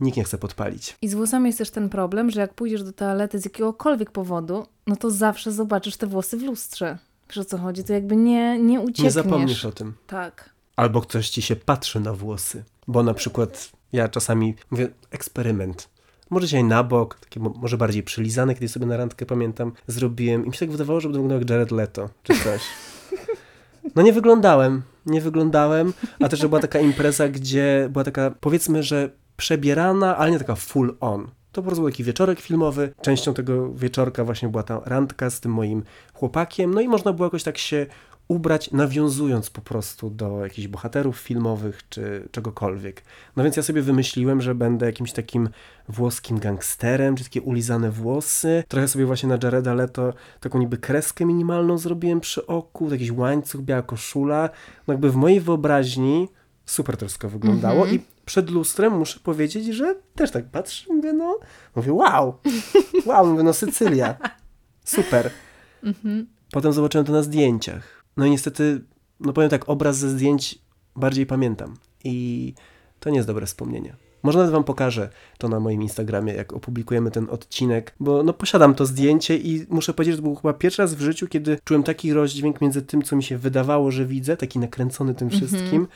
[0.00, 0.96] nikt nie chce podpalić.
[1.02, 4.66] I z włosami jest też ten problem, że jak pójdziesz do toalety z jakiegokolwiek powodu,
[4.86, 6.98] no to zawsze zobaczysz te włosy w lustrze.
[7.28, 7.84] Wiesz o co chodzi?
[7.84, 9.04] To jakby nie, nie uciekniesz.
[9.04, 9.94] Nie zapomnisz o tym.
[10.06, 10.50] Tak.
[10.76, 12.64] Albo ktoś ci się patrzy na włosy.
[12.88, 15.88] Bo na przykład ja czasami mówię, eksperyment.
[16.30, 20.44] Może dzisiaj na bok, takie mo- może bardziej przylizane, kiedy sobie na randkę pamiętam, zrobiłem
[20.44, 22.62] i mi się tak wydawało, że będę wyglądał jak Jared Leto, czy coś.
[23.94, 28.82] No nie wyglądałem, nie wyglądałem, a też że była taka impreza, gdzie była taka, powiedzmy,
[28.82, 31.28] że przebierana, ale nie taka full on.
[31.52, 32.92] To po prostu był taki wieczorek filmowy.
[33.02, 35.82] Częścią tego wieczorka właśnie była ta randka z tym moim
[36.14, 36.74] chłopakiem.
[36.74, 37.86] No i można było jakoś tak się
[38.30, 43.02] ubrać, nawiązując po prostu do jakichś bohaterów filmowych czy czegokolwiek.
[43.36, 45.48] No więc ja sobie wymyśliłem, że będę jakimś takim
[45.88, 48.64] włoskim gangsterem, czy takie ulizane włosy.
[48.68, 53.60] Trochę sobie właśnie na Jareda Leto taką niby kreskę minimalną zrobiłem przy oku, jakiś łańcuch,
[53.60, 54.50] biała koszula.
[54.86, 56.28] No jakby w mojej wyobraźni
[56.66, 61.38] super to wszystko wyglądało i przed lustrem muszę powiedzieć, że też tak patrzę, mówię no,
[61.76, 62.34] mówię wow,
[63.06, 64.14] wow, mówię no Sycylia,
[64.84, 65.30] super.
[66.52, 67.99] Potem zobaczyłem to na zdjęciach.
[68.16, 68.84] No i niestety,
[69.20, 70.58] no powiem tak, obraz ze zdjęć
[70.96, 72.54] bardziej pamiętam i
[73.00, 73.96] to nie jest dobre wspomnienie.
[74.22, 78.74] Może nawet wam pokażę to na moim Instagramie, jak opublikujemy ten odcinek, bo no posiadam
[78.74, 81.82] to zdjęcie i muszę powiedzieć, że to był chyba pierwszy raz w życiu, kiedy czułem
[81.82, 85.88] taki rozdźwięk między tym, co mi się wydawało, że widzę, taki nakręcony tym wszystkim,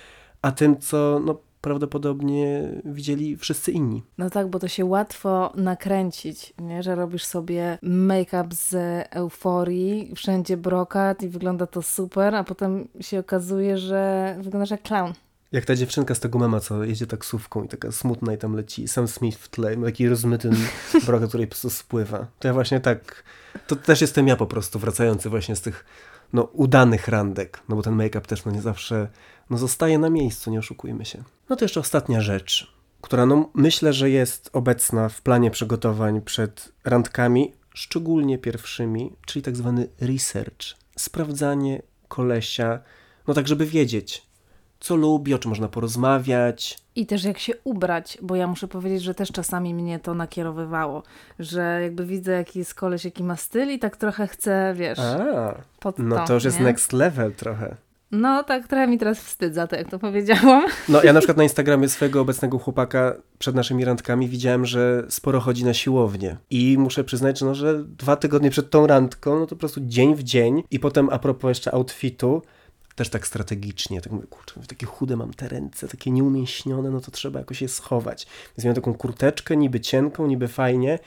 [0.43, 4.03] a tym, co no prawdopodobnie widzieli wszyscy inni.
[4.19, 6.83] No tak, bo to się łatwo nakręcić, nie?
[6.83, 8.75] że robisz sobie make-up z
[9.11, 15.13] euforii, wszędzie brokat i wygląda to super, a potem się okazuje, że wyglądasz jak clown.
[15.53, 18.89] Jak ta dziewczynka z tego mema, co jedzie taksówką i taka smutna i tam leci
[18.89, 20.51] Sam Smith w tle, ma taki rozmyty
[21.07, 22.27] brokat, który po prostu spływa.
[22.39, 23.25] To ja właśnie tak,
[23.67, 25.85] to też jestem ja po prostu, wracający właśnie z tych
[26.33, 29.09] no, udanych randek, no bo ten make-up też no nie zawsze
[29.51, 31.23] no, zostaje na miejscu, nie oszukujmy się.
[31.49, 36.73] No to jeszcze ostatnia rzecz, która no myślę, że jest obecna w planie przygotowań przed
[36.85, 40.77] randkami, szczególnie pierwszymi, czyli tak zwany research.
[40.97, 42.81] Sprawdzanie kolesia,
[43.29, 44.27] no tak żeby wiedzieć,
[44.81, 46.79] co lubi, o czym można porozmawiać.
[46.97, 51.03] I też jak się ubrać, bo ja muszę powiedzieć, że też czasami mnie to nakierowywało,
[51.39, 55.55] że jakby widzę jaki jest koleś, jaki ma styl i tak trochę chcę, wiesz, A,
[55.81, 56.65] pod no to już jest nie?
[56.65, 57.77] next level trochę.
[58.15, 60.67] No tak, trochę mi teraz wstyd za to, jak to powiedziałam.
[60.89, 65.41] No ja na przykład na Instagramie swojego obecnego chłopaka przed naszymi randkami widziałem, że sporo
[65.41, 66.37] chodzi na siłownię.
[66.51, 70.15] I muszę przyznać, no, że dwa tygodnie przed tą randką, no to po prostu dzień
[70.15, 70.63] w dzień.
[70.71, 72.43] I potem a propos jeszcze outfitu,
[72.95, 77.11] też tak strategicznie, tak mówię, kurczę, takie chude mam te ręce, takie nieumięśnione, no to
[77.11, 78.27] trzeba jakoś je schować.
[78.57, 80.99] Więc miałem taką kurteczkę, niby cienką, niby fajnie,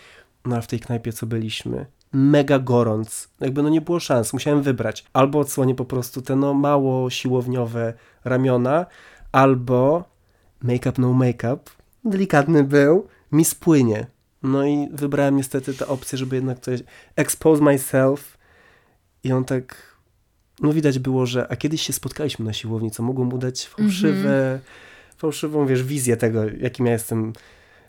[0.46, 3.30] no ale w tej knajpie, co byliśmy, mega gorąc.
[3.40, 5.06] Jakby no nie było szans, musiałem wybrać.
[5.14, 7.94] Albo odsłonię po prostu te no mało siłowniowe
[8.26, 8.86] ramiona,
[9.32, 10.04] albo
[10.64, 11.60] make-up no make-up,
[12.06, 14.08] delikatny był, mi spłynie.
[14.44, 16.84] No i wybrałem niestety tę opcję, żeby jednak coś
[17.16, 18.38] expose myself
[19.24, 19.98] i on tak,
[20.62, 24.60] no widać było, że a kiedyś się spotkaliśmy na siłowni, co mogło mu dać fałszywe,
[25.18, 27.34] fałszywą, wiesz, wizję tego, jakim ja jestem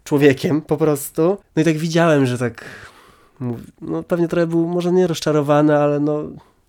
[0.05, 1.39] człowiekiem po prostu.
[1.57, 2.65] No i tak widziałem, że tak
[3.81, 6.23] no pewnie trochę był może nie rozczarowany, ale no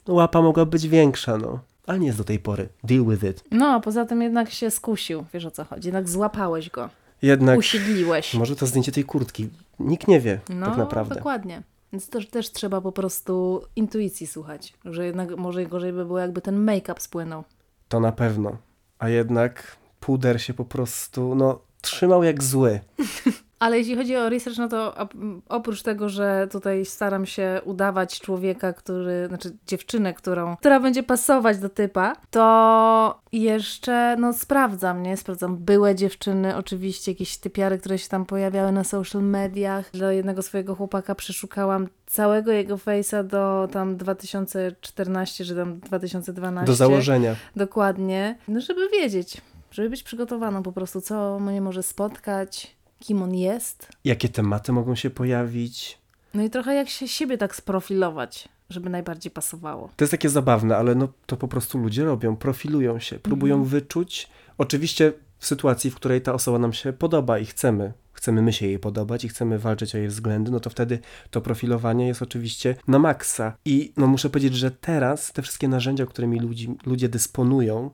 [0.07, 1.59] łapa mogła być większa, no.
[1.87, 2.69] Ale nie jest do tej pory.
[2.83, 3.43] Deal with it.
[3.51, 6.89] No, a poza tym jednak się skusił, wiesz o co chodzi, jednak złapałeś go.
[7.21, 8.33] jednak usiedliłeś.
[8.33, 9.49] może to zdjęcie tej kurtki.
[9.79, 11.15] Nikt nie wie No, tak naprawdę.
[11.15, 11.63] dokładnie.
[11.93, 16.41] Więc też, też trzeba po prostu intuicji słuchać, że jednak może gorzej by było, jakby
[16.41, 17.43] ten make-up spłynął.
[17.87, 18.57] To na pewno.
[18.99, 22.79] A jednak puder się po prostu, no, trzymał jak zły.
[23.59, 28.19] Ale jeśli chodzi o research, no to op- oprócz tego, że tutaj staram się udawać
[28.19, 35.17] człowieka, który, znaczy dziewczynę, którą, która będzie pasować do typa, to jeszcze no sprawdzam, nie?
[35.17, 39.91] Sprawdzam byłe dziewczyny, oczywiście jakieś typiary, które się tam pojawiały na social mediach.
[39.91, 46.65] Dla jednego swojego chłopaka przeszukałam całego jego face'a do tam 2014 czy tam 2012.
[46.65, 47.35] Do założenia.
[47.55, 48.37] Dokładnie.
[48.47, 49.41] No żeby wiedzieć,
[49.71, 53.87] żeby być przygotowaną po prostu, co mnie może spotkać, kim on jest.
[54.05, 55.97] Jakie tematy mogą się pojawić?
[56.33, 59.89] No i trochę jak się siebie tak sprofilować, żeby najbardziej pasowało.
[59.95, 63.69] To jest takie zabawne, ale no to po prostu ludzie robią, profilują się, próbują Mhm.
[63.69, 64.27] wyczuć.
[64.57, 68.67] Oczywiście w sytuacji, w której ta osoba nam się podoba i chcemy, chcemy my się
[68.67, 70.99] jej podobać i chcemy walczyć o jej względy, no to wtedy
[71.31, 73.53] to profilowanie jest oczywiście na maksa.
[73.65, 77.89] I no muszę powiedzieć, że teraz te wszystkie narzędzia, którymi ludzi, ludzie dysponują,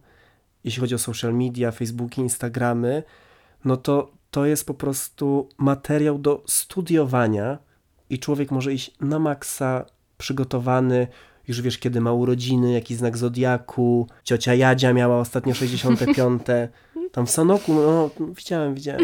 [0.64, 3.04] jeśli chodzi o social media, Facebooki, Instagramy,
[3.66, 7.58] no to to jest po prostu materiał do studiowania
[8.10, 9.86] i człowiek może iść na maksa
[10.18, 11.08] przygotowany,
[11.48, 16.42] już wiesz kiedy ma urodziny, jaki znak zodiaku, ciocia Jadzia miała ostatnio 65.
[17.12, 19.02] Tam w Sanoku, no widziałem, widziałem.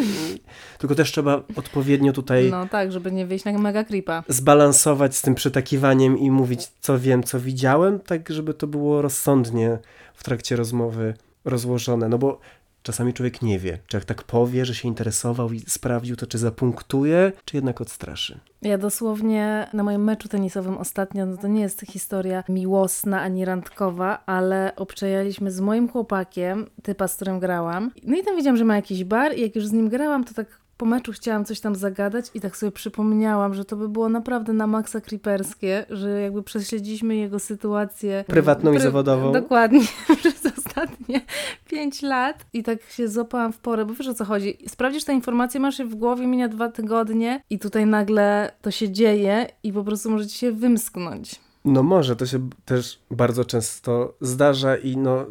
[0.77, 4.23] Tylko też trzeba odpowiednio tutaj No tak, żeby nie wyjść na mega creepa.
[4.27, 9.77] zbalansować z tym przytakiwaniem i mówić, co wiem, co widziałem, tak żeby to było rozsądnie
[10.13, 11.13] w trakcie rozmowy
[11.45, 12.09] rozłożone.
[12.09, 12.39] No bo
[12.83, 16.37] czasami człowiek nie wie, czy jak tak powie, że się interesował i sprawdził to, czy
[16.37, 18.39] zapunktuje, czy jednak odstraszy.
[18.61, 24.23] Ja dosłownie na moim meczu tenisowym ostatnio, no to nie jest historia miłosna ani randkowa,
[24.25, 27.91] ale obczajaliśmy z moim chłopakiem, typa, z którym grałam.
[28.03, 30.33] No i tam wiedziałam, że ma jakiś bar i jak już z nim grałam, to
[30.33, 34.09] tak po meczu chciałam coś tam zagadać i tak sobie przypomniałam, że to by było
[34.09, 39.31] naprawdę na maksa creeperskie, że jakby prześledziliśmy jego sytuację Prywatną i zawodową.
[39.31, 39.81] Dokładnie,
[40.19, 40.40] przez
[40.83, 41.21] ostatnie
[41.69, 44.57] pięć lat i tak się złapałam w porę, bo wiesz o co chodzi.
[44.67, 48.91] Sprawdzisz tę informację, masz je w głowie, mija dwa tygodnie i tutaj nagle to się
[48.91, 51.35] dzieje i po prostu może ci się wymsknąć.
[51.65, 55.25] No może, to się też bardzo często zdarza i no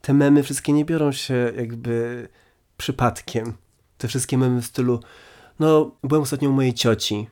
[0.00, 2.28] te memy wszystkie nie biorą się jakby
[2.76, 3.52] przypadkiem.
[3.98, 5.00] Te wszystkie memy w stylu
[5.60, 7.28] no byłem ostatnio u mojej cioci.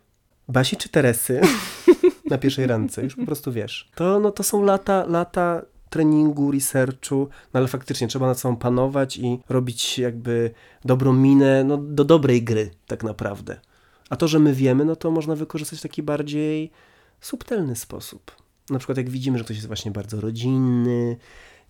[0.48, 1.40] Basi czy Teresy?
[2.30, 3.90] Na pierwszej randce, już po prostu wiesz.
[3.94, 5.62] To, no, to są lata, lata
[5.92, 10.50] treningu, researchu, no ale faktycznie trzeba nad sobą panować i robić jakby
[10.84, 13.60] dobrą minę, no do dobrej gry tak naprawdę.
[14.10, 16.70] A to, że my wiemy, no to można wykorzystać w taki bardziej
[17.20, 18.36] subtelny sposób.
[18.70, 21.16] Na przykład jak widzimy, że ktoś jest właśnie bardzo rodzinny,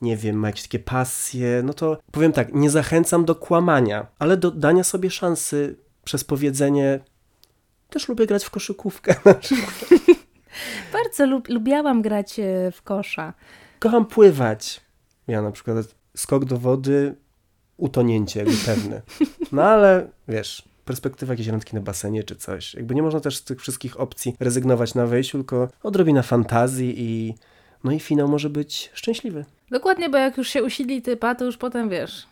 [0.03, 4.37] nie wiem, ma jakieś takie pasje, no to powiem tak, nie zachęcam do kłamania, ale
[4.37, 7.01] do dania sobie szansy przez powiedzenie
[7.91, 9.15] też lubię grać w koszykówkę.
[9.25, 9.75] na przykład.
[10.93, 13.35] Bardzo lub, lubiałam grać e, w kosza.
[13.83, 14.81] Kocham pływać.
[15.29, 15.77] Ja na przykład
[16.17, 17.15] skok do wody,
[17.77, 19.03] utonięcie jakby pewne.
[19.53, 22.75] No ale wiesz, perspektywa jakiejś randki na basenie czy coś.
[22.75, 27.35] Jakby nie można też z tych wszystkich opcji rezygnować na wejściu, tylko odrobina fantazji i
[27.85, 29.45] no i finał może być szczęśliwy.
[29.71, 32.27] Dokładnie, bo jak już się usili typa, to już potem wiesz,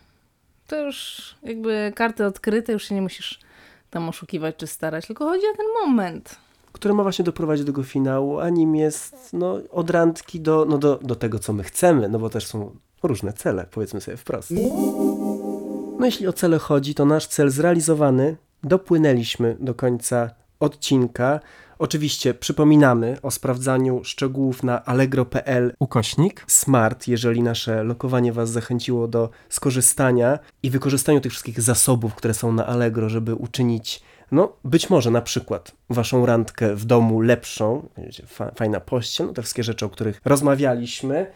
[0.67, 3.39] to już jakby karty odkryte, już się nie musisz
[3.89, 6.39] tam oszukiwać czy starać, tylko chodzi o ten moment.
[6.71, 10.77] Który ma właśnie doprowadzić do tego finału, a nim jest no, od randki do, no,
[10.77, 14.53] do, do tego, co my chcemy, no bo też są różne cele, powiedzmy sobie wprost.
[15.99, 21.39] No jeśli o cele chodzi, to nasz cel zrealizowany, dopłynęliśmy do końca odcinka.
[21.79, 29.29] Oczywiście przypominamy o sprawdzaniu szczegółów na allegro.pl ukośnik smart, jeżeli nasze lokowanie Was zachęciło do
[29.49, 35.11] skorzystania i wykorzystaniu tych wszystkich zasobów, które są na Allegro, żeby uczynić no, być może
[35.11, 39.85] na przykład waszą randkę w domu lepszą, wiecie, fa fajna pościel, no te wszystkie rzeczy,
[39.85, 41.31] o których rozmawialiśmy.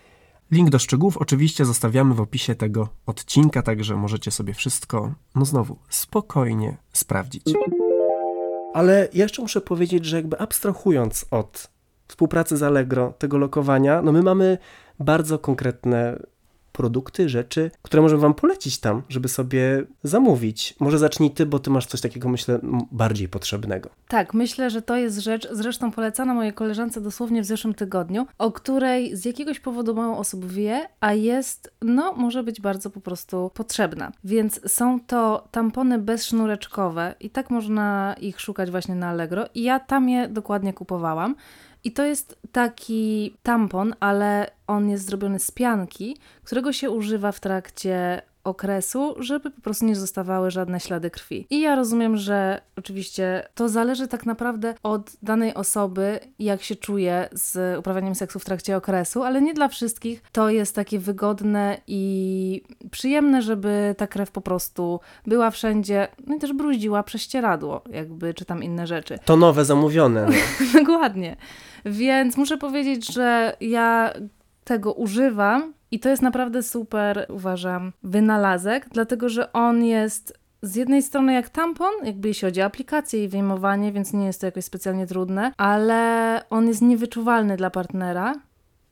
[0.51, 5.77] Link do szczegółów oczywiście zostawiamy w opisie tego odcinka, także możecie sobie wszystko, no znowu,
[5.89, 7.43] spokojnie sprawdzić.
[8.73, 11.71] Ale jeszcze muszę powiedzieć, że jakby abstrahując od
[12.07, 14.57] współpracy z Allegro, tego lokowania, no my mamy
[14.99, 16.19] bardzo konkretne
[16.75, 20.75] produkty, rzeczy, które możemy wam polecić tam, żeby sobie zamówić.
[20.79, 22.59] Może zacznij ty, bo ty masz coś takiego, myślę,
[22.91, 23.89] bardziej potrzebnego.
[24.07, 28.51] Tak, myślę, że to jest rzecz, zresztą polecana mojej koleżance dosłownie w zeszłym tygodniu, o
[28.51, 33.51] której z jakiegoś powodu mało osób wie, a jest, no, może być bardzo po prostu
[33.53, 34.11] potrzebna.
[34.23, 39.79] Więc są to tampony bezsznureczkowe i tak można ich szukać właśnie na Allegro i ja
[39.79, 41.35] tam je dokładnie kupowałam.
[41.85, 47.39] I to jest taki tampon, ale on jest zrobiony z pianki, którego się używa w
[47.39, 51.47] trakcie okresu, żeby po prostu nie zostawały żadne ślady krwi.
[51.49, 57.29] I ja rozumiem, że oczywiście to zależy tak naprawdę od danej osoby, jak się czuje
[57.31, 62.61] z uprawianiem seksu w trakcie okresu, ale nie dla wszystkich to jest takie wygodne i
[62.91, 68.45] przyjemne, żeby ta krew po prostu była wszędzie, no i też bruździła prześcieradło, jakby, czy
[68.45, 69.19] tam inne rzeczy.
[69.25, 70.25] To nowe zamówione.
[70.25, 70.33] No.
[70.79, 71.35] Dokładnie.
[71.85, 74.13] Więc muszę powiedzieć, że ja
[74.63, 81.03] tego używam i to jest naprawdę super, uważam, wynalazek, dlatego że on jest z jednej
[81.03, 84.65] strony jak tampon, jakby jeśli chodzi o aplikację i wyjmowanie, więc nie jest to jakoś
[84.65, 88.33] specjalnie trudne, ale on jest niewyczuwalny dla partnera.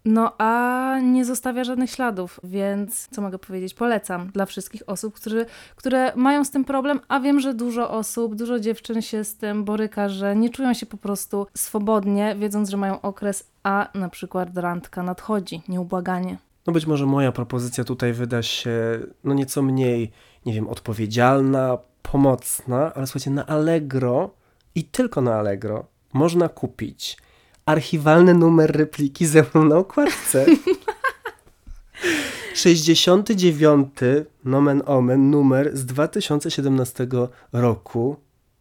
[0.05, 3.73] No a nie zostawia żadnych śladów, więc co mogę powiedzieć?
[3.73, 8.35] Polecam dla wszystkich osób, którzy, które mają z tym problem, a wiem, że dużo osób,
[8.35, 12.77] dużo dziewczyn się z tym boryka, że nie czują się po prostu swobodnie, wiedząc, że
[12.77, 16.37] mają okres, a na przykład randka nadchodzi, nieubłaganie.
[16.68, 20.11] No być może moja propozycja tutaj wyda się no nieco mniej,
[20.45, 24.30] nie wiem, odpowiedzialna, pomocna, ale słuchajcie, na Allegro
[24.76, 27.18] i tylko na Allegro można kupić
[27.66, 30.45] archiwalny numer repliki ze mną na okładce.
[32.53, 33.89] 69.
[34.45, 37.07] nomen omen numer z 2017
[37.53, 38.16] roku.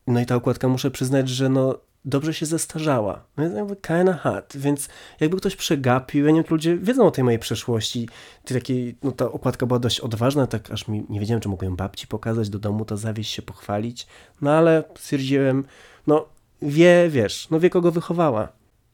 [0.07, 3.25] No i ta okładka muszę przyznać, że no dobrze się zestarzała.
[3.37, 4.89] No jest jakby kinda hot, więc
[5.21, 8.09] jakby ktoś przegapił, ja nie wiem, ludzie wiedzą o tej mojej przeszłości.
[8.45, 11.77] Takiej, no ta okładka była dość odważna, tak aż mi nie wiedziałem, czy mogę ją
[11.77, 14.07] babci pokazać do domu, to zawieść się, pochwalić.
[14.41, 15.65] No ale stwierdziłem,
[16.07, 16.29] no
[16.63, 18.49] wie, wiesz, no wie kogo wychowała.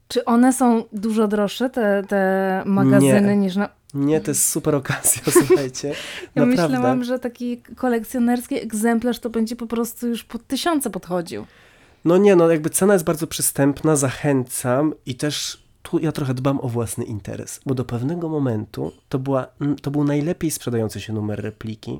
[0.07, 3.37] Czy one są dużo droższe, te, te magazyny, Nie.
[3.37, 3.69] niż na...
[3.93, 5.87] Nie, to jest super okazja, słuchajcie.
[6.35, 6.73] Ja Naprawdę.
[6.73, 11.45] myślałam, że taki kolekcjonerski egzemplarz to będzie po prostu już pod tysiące podchodził.
[12.05, 16.59] No nie, no jakby cena jest bardzo przystępna, zachęcam i też tu ja trochę dbam
[16.61, 19.47] o własny interes, bo do pewnego momentu to, była,
[19.81, 21.99] to był najlepiej sprzedający się numer repliki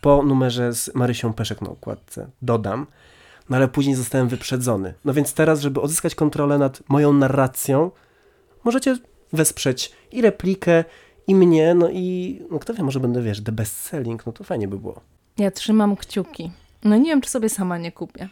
[0.00, 2.86] po numerze z Marysią Peszek na okładce, dodam,
[3.48, 4.94] no ale później zostałem wyprzedzony.
[5.04, 7.90] No więc teraz, żeby odzyskać kontrolę nad moją narracją,
[8.64, 8.96] możecie
[9.32, 10.84] wesprzeć i replikę,
[11.26, 14.44] i mnie, no i no kto wie, może będę, wiesz, the best selling, no to
[14.44, 15.00] fajnie by było.
[15.38, 16.50] Ja trzymam kciuki.
[16.84, 18.28] No nie wiem, czy sobie sama nie kupię.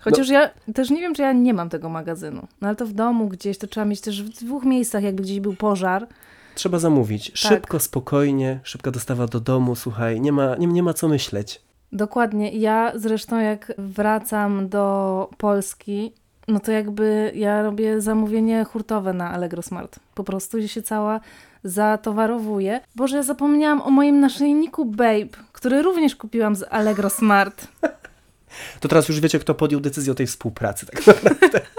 [0.00, 2.46] Chociaż ja też nie wiem, czy ja nie mam tego magazynu.
[2.60, 5.40] No ale to w domu gdzieś, to trzeba mieć też w dwóch miejscach, jakby gdzieś
[5.40, 6.06] był pożar.
[6.54, 7.32] Trzeba zamówić.
[7.34, 11.62] Szybko, spokojnie, szybka dostawa do domu, słuchaj, nie ma, nie, nie ma co myśleć.
[11.92, 12.50] Dokładnie.
[12.50, 16.12] Ja zresztą jak wracam do Polski,
[16.48, 20.00] no to jakby ja robię zamówienie hurtowe na Allegro Smart.
[20.14, 21.20] Po prostu się cała
[21.64, 22.80] zatowarowuję.
[22.96, 27.66] Boże, ja zapomniałam o moim naszyjniku Babe, który również kupiłam z Allegro Smart.
[28.80, 30.86] To teraz już wiecie, kto podjął decyzję o tej współpracy.
[30.86, 31.60] Tak naprawdę.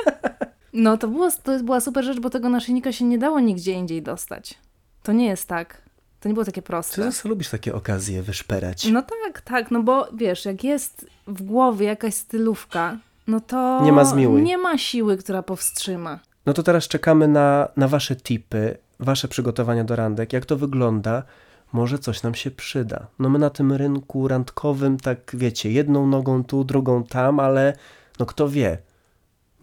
[0.74, 4.01] No to, było, to była super rzecz, bo tego naszyjnika się nie dało nigdzie indziej
[4.01, 4.55] dostać.
[5.03, 5.82] To nie jest tak.
[6.19, 7.03] To nie było takie Ty proste.
[7.03, 8.86] zawsze lubisz takie okazje wyszperać.
[8.91, 12.97] No tak, tak, no bo wiesz, jak jest w głowie jakaś stylówka,
[13.28, 14.03] no to Nie ma
[14.41, 16.19] nie ma siły, która powstrzyma.
[16.45, 20.34] No to teraz czekamy na, na wasze tipy, wasze przygotowania do randek.
[20.34, 21.24] Jak to wygląda?
[21.72, 23.07] Może coś nam się przyda.
[23.19, 27.74] No my na tym rynku randkowym, tak wiecie, jedną nogą tu, drugą tam, ale
[28.19, 28.78] no kto wie.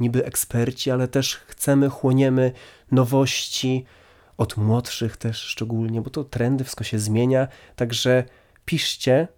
[0.00, 2.52] Niby eksperci, ale też chcemy, chłoniemy
[2.92, 3.84] nowości,
[4.36, 7.48] od młodszych też szczególnie, bo to trendy, wszystko się zmienia.
[7.76, 8.24] Także
[8.64, 9.28] piszcie,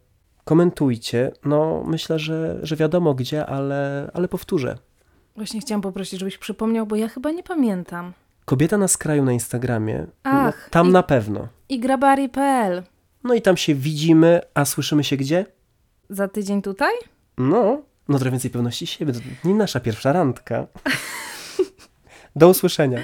[0.44, 1.32] komentujcie.
[1.44, 4.78] No myślę, że, że wiadomo gdzie, ale, ale powtórzę.
[5.36, 8.12] Właśnie chciałam poprosić, żebyś przypomniał, bo ja chyba nie pamiętam.
[8.50, 10.06] Kobieta na skraju na Instagramie.
[10.24, 11.48] Ach, no, tam i- na pewno.
[11.68, 12.82] I grabari.pl.
[13.24, 15.46] No i tam się widzimy, a słyszymy się gdzie?
[16.08, 16.92] Za tydzień tutaj?
[17.38, 19.12] No, no trochę więcej pewności siebie.
[19.12, 20.66] To nie nasza pierwsza randka.
[22.36, 22.98] Do usłyszenia.